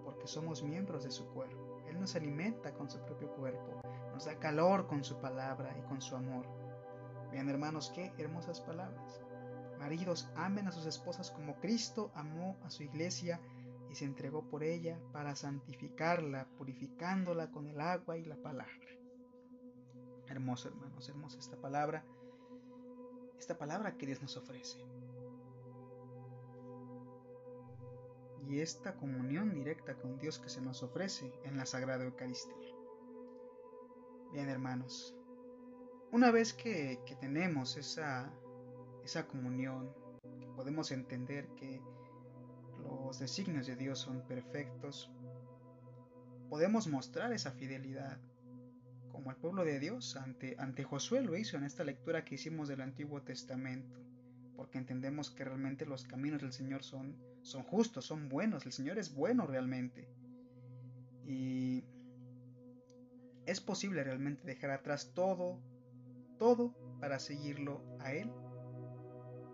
porque 0.04 0.28
somos 0.28 0.63
miembros 0.63 1.04
de 1.04 1.12
su 1.12 1.28
cuerpo. 1.34 1.61
Nos 2.02 2.16
alimenta 2.16 2.74
con 2.74 2.90
su 2.90 2.98
propio 2.98 3.32
cuerpo, 3.36 3.80
nos 4.12 4.26
da 4.26 4.40
calor 4.40 4.88
con 4.88 5.04
su 5.04 5.22
palabra 5.22 5.78
y 5.78 5.88
con 5.88 6.02
su 6.02 6.16
amor. 6.16 6.48
Vean 7.32 7.48
hermanos, 7.48 7.92
qué 7.94 8.12
hermosas 8.18 8.60
palabras. 8.60 9.22
Maridos, 9.78 10.28
amen 10.36 10.68
a 10.68 10.72
sus 10.72 10.88
esposas 10.88 11.30
como 11.30 11.60
Cristo 11.60 12.12
amó 12.16 12.58
a 12.64 12.72
su 12.72 12.82
iglesia 12.82 13.40
y 13.92 13.94
se 13.94 14.06
entregó 14.06 14.42
por 14.50 14.64
ella 14.64 15.00
para 15.14 15.36
santificarla, 15.36 16.48
purificándola 16.58 17.52
con 17.52 17.68
el 17.68 17.80
agua 17.80 18.18
y 18.18 18.26
la 18.26 18.36
palabra. 18.36 18.74
Hermoso, 20.28 20.70
hermanos, 20.70 21.08
hermosa 21.08 21.38
esta 21.38 21.58
palabra, 21.58 22.04
esta 23.38 23.60
palabra 23.60 23.96
que 23.96 24.08
Dios 24.08 24.24
nos 24.24 24.38
ofrece. 24.38 24.80
Y 28.47 28.60
esta 28.60 28.95
comunión 28.95 29.54
directa 29.54 29.95
con 29.95 30.17
Dios 30.17 30.39
que 30.39 30.49
se 30.49 30.62
nos 30.62 30.84
ofrece 30.84 31.32
en 31.43 31.58
la 31.58 31.65
Sagrada 31.65 32.04
Eucaristía. 32.04 32.75
Bien, 34.34 34.49
hermanos, 34.49 35.15
una 36.12 36.32
vez 36.32 36.54
que, 36.54 36.99
que 37.06 37.15
tenemos 37.15 37.77
esa 37.77 38.34
esa 39.04 39.27
comunión, 39.27 39.93
podemos 40.56 40.91
entender 40.91 41.47
que 41.56 41.82
los 42.84 43.19
designios 43.19 43.67
de 43.67 43.75
Dios 43.75 43.99
son 43.99 44.25
perfectos, 44.27 45.12
podemos 46.49 46.88
mostrar 46.88 47.34
esa 47.34 47.51
fidelidad, 47.51 48.19
como 49.12 49.32
el 49.32 49.38
pueblo 49.38 49.65
de 49.65 49.80
Dios 49.80 50.15
ante, 50.15 50.56
ante 50.58 50.84
Josué 50.84 51.21
lo 51.21 51.36
hizo 51.36 51.58
en 51.58 51.63
esta 51.63 51.84
lectura 51.84 52.23
que 52.23 52.36
hicimos 52.36 52.67
del 52.67 52.82
Antiguo 52.82 53.21
Testamento, 53.21 53.99
porque 54.62 54.78
entendemos 54.78 55.32
que 55.32 55.43
realmente 55.43 55.88
los 55.88 56.06
caminos 56.06 56.39
del 56.41 56.54
Señor 56.54 56.84
son, 56.84 57.17
son 57.41 57.63
justos, 57.63 58.06
son 58.06 58.30
buenos, 58.30 58.63
el 58.67 58.71
Señor 58.71 59.00
es 59.00 59.12
bueno 59.12 59.47
realmente. 59.47 60.08
Y 61.26 61.84
es 63.47 63.60
posible 63.60 64.04
realmente 64.04 64.45
dejar 64.45 64.69
atrás 64.69 65.13
todo, 65.15 65.60
todo 66.38 66.76
para 67.00 67.17
seguirlo 67.17 67.84
a 68.00 68.13
Él 68.13 68.32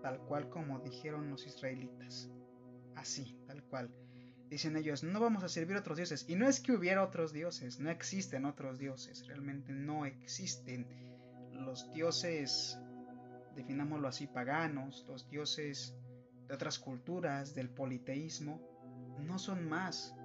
tal 0.01 0.19
cual 0.19 0.49
como 0.49 0.79
dijeron 0.79 1.29
los 1.29 1.45
israelitas. 1.47 2.29
Así, 2.95 3.37
tal 3.47 3.63
cual. 3.63 3.89
Dicen 4.49 4.77
ellos, 4.77 5.03
no 5.03 5.19
vamos 5.19 5.43
a 5.43 5.49
servir 5.49 5.77
a 5.77 5.79
otros 5.79 5.97
dioses. 5.97 6.25
Y 6.27 6.35
no 6.35 6.47
es 6.47 6.59
que 6.59 6.71
hubiera 6.71 7.03
otros 7.03 7.33
dioses, 7.33 7.79
no 7.79 7.89
existen 7.89 8.45
otros 8.45 8.77
dioses, 8.77 9.25
realmente 9.27 9.71
no 9.71 10.05
existen. 10.05 10.85
Los 11.51 11.91
dioses, 11.93 12.77
definámoslo 13.57 14.07
así, 14.07 14.27
paganos, 14.27 15.03
los 15.07 15.29
dioses 15.29 15.97
de 16.47 16.53
otras 16.53 16.77
culturas, 16.77 17.55
del 17.55 17.69
politeísmo, 17.69 18.61
no 19.19 19.39
son 19.39 19.67
más 19.67 20.15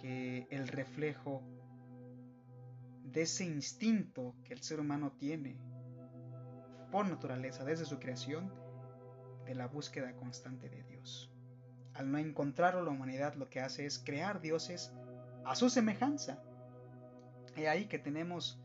que 0.00 0.48
el 0.50 0.66
reflejo 0.66 1.42
de 3.04 3.22
ese 3.22 3.44
instinto 3.44 4.34
que 4.44 4.54
el 4.54 4.62
ser 4.62 4.80
humano 4.80 5.12
tiene 5.12 5.60
por 6.90 7.06
naturaleza 7.06 7.64
desde 7.64 7.84
su 7.84 7.98
creación 7.98 8.50
de 9.44 9.54
la 9.54 9.66
búsqueda 9.66 10.16
constante 10.16 10.70
de 10.70 10.82
Dios. 10.84 11.30
Al 11.92 12.10
no 12.10 12.16
encontrarlo, 12.16 12.82
la 12.82 12.90
humanidad 12.90 13.34
lo 13.34 13.50
que 13.50 13.60
hace 13.60 13.84
es 13.84 13.98
crear 13.98 14.40
dioses 14.40 14.90
a 15.44 15.54
su 15.54 15.68
semejanza. 15.68 16.42
Y 17.54 17.66
ahí 17.66 17.84
que 17.86 17.98
tenemos 17.98 18.61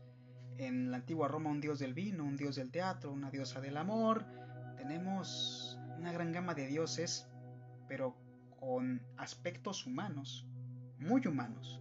en 0.58 0.90
la 0.90 0.98
antigua 0.98 1.28
Roma 1.28 1.50
un 1.50 1.60
dios 1.60 1.78
del 1.78 1.94
vino, 1.94 2.24
un 2.24 2.36
dios 2.36 2.56
del 2.56 2.70
teatro, 2.70 3.12
una 3.12 3.30
diosa 3.30 3.60
del 3.60 3.76
amor. 3.76 4.24
Tenemos 4.76 5.78
una 5.96 6.12
gran 6.12 6.32
gama 6.32 6.54
de 6.54 6.66
dioses, 6.66 7.28
pero 7.86 8.16
con 8.58 9.00
aspectos 9.16 9.86
humanos, 9.86 10.46
muy 10.98 11.26
humanos. 11.26 11.80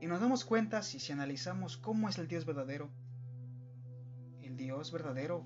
Y 0.00 0.06
nos 0.06 0.20
damos 0.20 0.44
cuenta 0.44 0.82
si, 0.82 1.12
analizamos 1.12 1.76
cómo 1.76 2.08
es 2.08 2.18
el 2.18 2.28
Dios 2.28 2.44
verdadero. 2.44 2.88
El 4.42 4.56
Dios 4.56 4.92
verdadero 4.92 5.44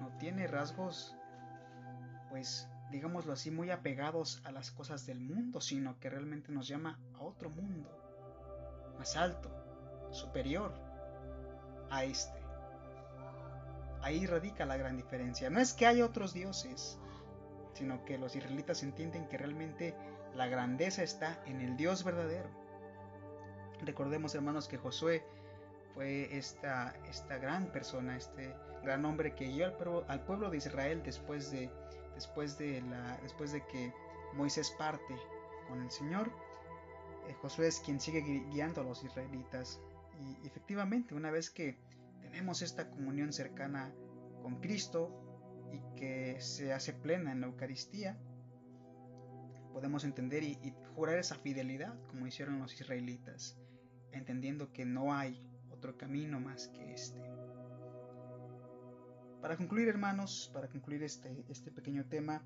no 0.00 0.18
tiene 0.18 0.48
rasgos, 0.48 1.14
pues 2.28 2.68
digámoslo 2.90 3.32
así, 3.32 3.52
muy 3.52 3.70
apegados 3.70 4.42
a 4.44 4.50
las 4.50 4.72
cosas 4.72 5.06
del 5.06 5.20
mundo, 5.20 5.60
sino 5.60 6.00
que 6.00 6.10
realmente 6.10 6.50
nos 6.50 6.66
llama 6.66 6.98
a 7.14 7.22
otro 7.22 7.50
mundo, 7.50 7.88
más 8.98 9.16
alto, 9.16 9.48
superior 10.10 10.87
a 11.90 12.04
este. 12.04 12.38
Ahí 14.02 14.26
radica 14.26 14.64
la 14.64 14.76
gran 14.76 14.96
diferencia. 14.96 15.50
No 15.50 15.60
es 15.60 15.72
que 15.72 15.86
haya 15.86 16.04
otros 16.04 16.32
dioses, 16.32 16.98
sino 17.74 18.04
que 18.04 18.18
los 18.18 18.36
israelitas 18.36 18.82
entienden 18.82 19.28
que 19.28 19.38
realmente 19.38 19.94
la 20.34 20.46
grandeza 20.46 21.02
está 21.02 21.42
en 21.46 21.60
el 21.60 21.76
Dios 21.76 22.04
verdadero. 22.04 22.48
Recordemos, 23.82 24.34
hermanos, 24.34 24.68
que 24.68 24.78
Josué 24.78 25.24
fue 25.94 26.36
esta, 26.36 26.94
esta 27.08 27.38
gran 27.38 27.66
persona, 27.72 28.16
este 28.16 28.54
gran 28.82 29.04
hombre 29.04 29.34
que 29.34 29.46
guió 29.46 29.66
al 29.66 29.74
pueblo, 29.74 30.04
al 30.08 30.24
pueblo 30.24 30.50
de 30.50 30.58
Israel 30.58 31.02
después 31.04 31.50
de, 31.50 31.70
después, 32.14 32.58
de 32.58 32.80
la, 32.82 33.16
después 33.22 33.52
de 33.52 33.64
que 33.66 33.92
Moisés 34.34 34.70
parte 34.78 35.16
con 35.68 35.82
el 35.82 35.90
Señor. 35.90 36.30
Eh, 37.28 37.34
Josué 37.42 37.68
es 37.68 37.80
quien 37.80 38.00
sigue 38.00 38.20
guiando 38.50 38.80
a 38.80 38.84
los 38.84 39.02
israelitas. 39.04 39.80
Y 40.20 40.46
efectivamente, 40.46 41.14
una 41.14 41.30
vez 41.30 41.50
que 41.50 41.78
tenemos 42.20 42.62
esta 42.62 42.90
comunión 42.90 43.32
cercana 43.32 43.92
con 44.42 44.60
Cristo 44.60 45.24
y 45.72 45.96
que 45.96 46.40
se 46.40 46.72
hace 46.72 46.92
plena 46.92 47.32
en 47.32 47.40
la 47.40 47.46
Eucaristía, 47.46 48.18
podemos 49.72 50.04
entender 50.04 50.42
y, 50.42 50.74
jurar 50.94 51.18
esa 51.18 51.36
fidelidad 51.36 51.94
como 52.08 52.26
hicieron 52.26 52.58
los 52.58 52.72
israelitas, 52.80 53.56
entendiendo 54.10 54.72
que 54.72 54.84
no 54.84 55.14
hay 55.14 55.48
otro 55.70 55.96
camino 55.96 56.40
más 56.40 56.68
que 56.68 56.92
este. 56.92 57.22
Para 59.40 59.56
concluir, 59.56 59.86
hermanos, 59.86 60.50
para 60.52 60.68
concluir 60.68 61.04
este, 61.04 61.44
este 61.48 61.70
pequeño 61.70 62.06
tema, 62.06 62.42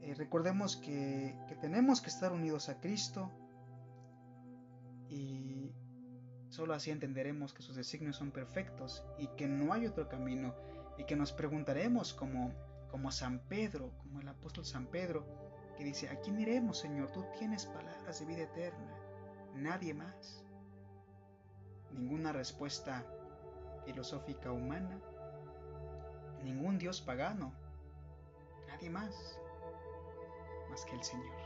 eh, 0.00 0.14
recordemos 0.14 0.76
que, 0.76 1.38
que 1.48 1.54
tenemos 1.54 2.00
que 2.00 2.08
estar 2.08 2.32
unidos 2.32 2.68
a 2.68 2.80
Cristo 2.80 3.30
y 5.08 5.72
solo 6.48 6.74
así 6.74 6.90
entenderemos 6.90 7.52
que 7.52 7.62
sus 7.62 7.76
designios 7.76 8.16
son 8.16 8.30
perfectos 8.30 9.04
y 9.18 9.28
que 9.28 9.46
no 9.46 9.72
hay 9.72 9.86
otro 9.86 10.08
camino 10.08 10.54
y 10.98 11.04
que 11.04 11.16
nos 11.16 11.32
preguntaremos 11.32 12.14
como, 12.14 12.52
como 12.90 13.10
San 13.10 13.40
Pedro, 13.48 13.92
como 13.98 14.20
el 14.20 14.28
apóstol 14.28 14.64
San 14.64 14.86
Pedro, 14.86 15.26
que 15.76 15.84
dice, 15.84 16.08
¿a 16.08 16.20
quién 16.20 16.40
iremos, 16.40 16.78
Señor? 16.78 17.10
Tú 17.12 17.24
tienes 17.38 17.66
palabras 17.66 18.18
de 18.18 18.26
vida 18.26 18.42
eterna, 18.42 18.94
nadie 19.54 19.92
más 19.92 20.46
ninguna 21.96 22.32
respuesta 22.32 23.04
filosófica 23.84 24.52
humana, 24.52 25.00
ningún 26.42 26.78
dios 26.78 27.00
pagano, 27.00 27.52
nadie 28.68 28.90
más, 28.90 29.40
más 30.68 30.84
que 30.84 30.94
el 30.96 31.02
Señor. 31.02 31.45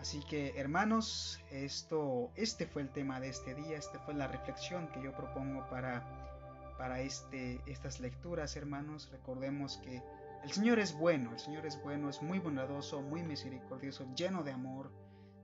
Así 0.00 0.20
que 0.20 0.58
hermanos, 0.58 1.38
esto, 1.50 2.30
este 2.34 2.66
fue 2.66 2.80
el 2.80 2.88
tema 2.88 3.20
de 3.20 3.28
este 3.28 3.54
día, 3.54 3.76
esta 3.76 3.98
fue 4.00 4.14
la 4.14 4.28
reflexión 4.28 4.88
que 4.88 5.02
yo 5.02 5.12
propongo 5.14 5.68
para, 5.68 6.74
para 6.78 7.00
este, 7.00 7.60
estas 7.66 8.00
lecturas, 8.00 8.56
hermanos. 8.56 9.10
Recordemos 9.12 9.76
que 9.76 10.02
El 10.42 10.52
Señor 10.52 10.78
es 10.78 10.94
bueno, 10.94 11.32
el 11.32 11.38
Señor 11.38 11.66
es 11.66 11.80
bueno, 11.82 12.08
es 12.08 12.22
muy 12.22 12.38
bondadoso, 12.38 13.02
muy 13.02 13.22
misericordioso, 13.22 14.06
lleno 14.14 14.42
de 14.42 14.52
amor, 14.52 14.90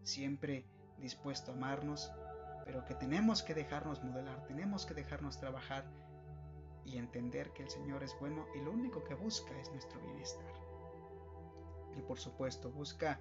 siempre 0.05 0.65
dispuesto 0.97 1.53
a 1.53 1.55
amarnos, 1.55 2.11
pero 2.65 2.83
que 2.87 2.95
tenemos 2.95 3.43
que 3.43 3.53
dejarnos 3.53 4.03
modelar, 4.03 4.47
tenemos 4.47 4.87
que 4.87 4.95
dejarnos 4.95 5.39
trabajar 5.39 5.85
y 6.87 6.97
entender 6.97 7.53
que 7.53 7.65
el 7.65 7.69
Señor 7.69 8.03
es 8.03 8.19
bueno 8.21 8.47
y 8.55 8.61
lo 8.61 8.71
único 8.71 9.05
que 9.05 9.15
busca 9.15 9.55
es 9.61 9.71
nuestro 9.71 10.01
bienestar. 10.01 10.51
Y 11.95 12.01
por 12.01 12.19
supuesto, 12.19 12.71
busca 12.71 13.21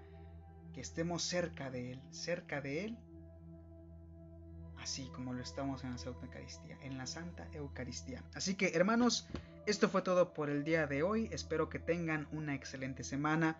que 0.76 0.82
estemos 0.82 1.24
cerca 1.24 1.72
de 1.72 1.94
Él, 1.94 2.02
cerca 2.12 2.60
de 2.60 2.84
Él, 2.84 2.98
así 4.78 5.10
como 5.16 5.34
lo 5.34 5.42
estamos 5.42 5.86
en 5.86 5.92
la 5.92 5.98
Santa 5.98 6.20
Eucaristía, 6.26 6.78
en 6.82 6.98
la 6.98 7.08
Santa 7.08 7.48
Eucaristía. 7.54 8.22
Así 8.34 8.56
que, 8.56 8.74
hermanos, 8.76 9.26
esto 9.66 9.88
fue 9.88 10.02
todo 10.02 10.34
por 10.34 10.50
el 10.50 10.66
día 10.66 10.86
de 10.86 11.02
hoy. 11.02 11.30
Espero 11.32 11.70
que 11.70 11.80
tengan 11.80 12.28
una 12.34 12.56
excelente 12.56 13.06
semana. 13.06 13.58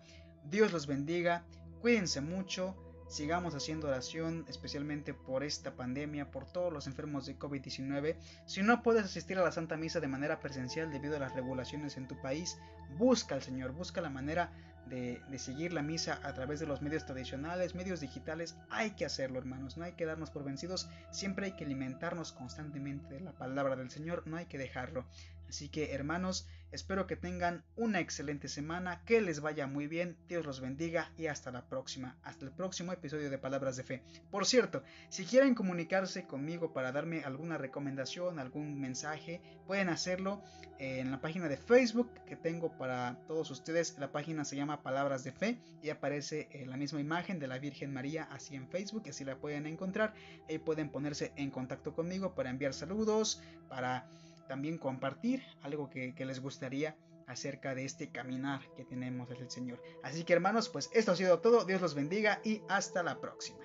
Dios 0.50 0.74
los 0.74 0.86
bendiga. 0.86 1.42
Cuídense 1.80 2.20
mucho. 2.20 2.76
Sigamos 3.08 3.54
haciendo 3.54 3.88
oración, 3.88 4.44
especialmente 4.46 5.14
por 5.14 5.42
esta 5.42 5.74
pandemia, 5.74 6.30
por 6.30 6.44
todos 6.44 6.70
los 6.70 6.86
enfermos 6.86 7.24
de 7.24 7.38
COVID-19. 7.38 8.16
Si 8.44 8.62
no 8.62 8.82
puedes 8.82 9.04
asistir 9.04 9.38
a 9.38 9.42
la 9.42 9.52
Santa 9.52 9.78
Misa 9.78 10.00
de 10.00 10.08
manera 10.08 10.38
presencial 10.40 10.92
debido 10.92 11.16
a 11.16 11.20
las 11.20 11.34
regulaciones 11.34 11.96
en 11.96 12.08
tu 12.08 12.20
país, 12.20 12.58
busca 12.98 13.36
al 13.36 13.42
Señor, 13.42 13.72
busca 13.72 14.02
la 14.02 14.10
manera 14.10 14.52
de, 14.86 15.20
seguir 15.38 15.72
la 15.72 15.82
misa 15.82 16.20
a 16.22 16.32
través 16.32 16.60
de 16.60 16.66
los 16.66 16.82
medios 16.82 17.04
tradicionales, 17.04 17.74
medios 17.74 18.00
digitales. 18.00 18.56
Hay 18.70 18.90
que 18.92 19.04
hacerlo, 19.04 19.38
hermanos, 19.38 19.76
no 19.76 19.84
hay 19.84 19.92
que 19.92 20.06
darnos 20.06 20.30
por 20.30 20.44
vencidos, 20.44 20.88
siempre 21.10 21.46
hay 21.46 21.52
que 21.52 21.64
alimentarnos 21.64 22.32
constantemente 22.32 23.14
de 23.14 23.20
la 23.20 23.32
palabra 23.32 23.76
del 23.76 23.90
Señor, 23.90 24.26
no 24.26 24.36
hay 24.36 24.46
que 24.46 24.58
dejarlo. 24.58 25.04
Así 25.48 25.68
que, 25.68 25.92
hermanos, 25.92 26.48
Espero 26.72 27.06
que 27.06 27.16
tengan 27.16 27.64
una 27.76 28.00
excelente 28.00 28.48
semana, 28.48 29.02
que 29.04 29.20
les 29.20 29.40
vaya 29.40 29.66
muy 29.66 29.86
bien, 29.86 30.16
Dios 30.28 30.44
los 30.44 30.60
bendiga 30.60 31.10
y 31.16 31.26
hasta 31.26 31.50
la 31.50 31.68
próxima, 31.68 32.18
hasta 32.22 32.44
el 32.44 32.50
próximo 32.50 32.92
episodio 32.92 33.30
de 33.30 33.38
Palabras 33.38 33.76
de 33.76 33.84
Fe. 33.84 34.02
Por 34.30 34.46
cierto, 34.46 34.82
si 35.08 35.24
quieren 35.24 35.54
comunicarse 35.54 36.26
conmigo 36.26 36.72
para 36.72 36.92
darme 36.92 37.22
alguna 37.24 37.56
recomendación, 37.56 38.38
algún 38.38 38.80
mensaje, 38.80 39.40
pueden 39.66 39.88
hacerlo 39.88 40.42
en 40.78 41.10
la 41.10 41.20
página 41.20 41.48
de 41.48 41.56
Facebook 41.56 42.10
que 42.26 42.36
tengo 42.36 42.76
para 42.76 43.16
todos 43.26 43.50
ustedes. 43.50 43.96
La 43.98 44.12
página 44.12 44.44
se 44.44 44.56
llama 44.56 44.82
Palabras 44.82 45.24
de 45.24 45.32
Fe 45.32 45.58
y 45.82 45.90
aparece 45.90 46.48
la 46.66 46.76
misma 46.76 47.00
imagen 47.00 47.38
de 47.38 47.46
la 47.46 47.58
Virgen 47.58 47.92
María 47.92 48.24
así 48.24 48.56
en 48.56 48.68
Facebook, 48.68 49.04
así 49.08 49.24
la 49.24 49.36
pueden 49.36 49.66
encontrar. 49.66 50.14
y 50.48 50.58
pueden 50.58 50.90
ponerse 50.90 51.32
en 51.36 51.50
contacto 51.50 51.94
conmigo 51.94 52.34
para 52.34 52.50
enviar 52.50 52.74
saludos, 52.74 53.40
para 53.68 54.06
también 54.46 54.78
compartir 54.78 55.42
algo 55.62 55.90
que, 55.90 56.14
les 56.18 56.40
gustaría 56.40 56.96
acerca 57.26 57.74
de 57.74 57.84
este 57.84 58.10
caminar 58.10 58.60
que 58.76 58.84
tenemos 58.84 59.28
desde 59.28 59.44
el 59.44 59.50
Señor. 59.50 59.82
Así 60.02 60.24
que 60.24 60.32
hermanos, 60.32 60.68
pues 60.68 60.90
esto 60.92 61.12
ha 61.12 61.16
sido 61.16 61.40
todo. 61.40 61.64
Dios 61.64 61.80
los 61.80 61.94
bendiga 61.94 62.40
y 62.44 62.62
hasta 62.68 63.02
la 63.02 63.20
próxima. 63.20 63.58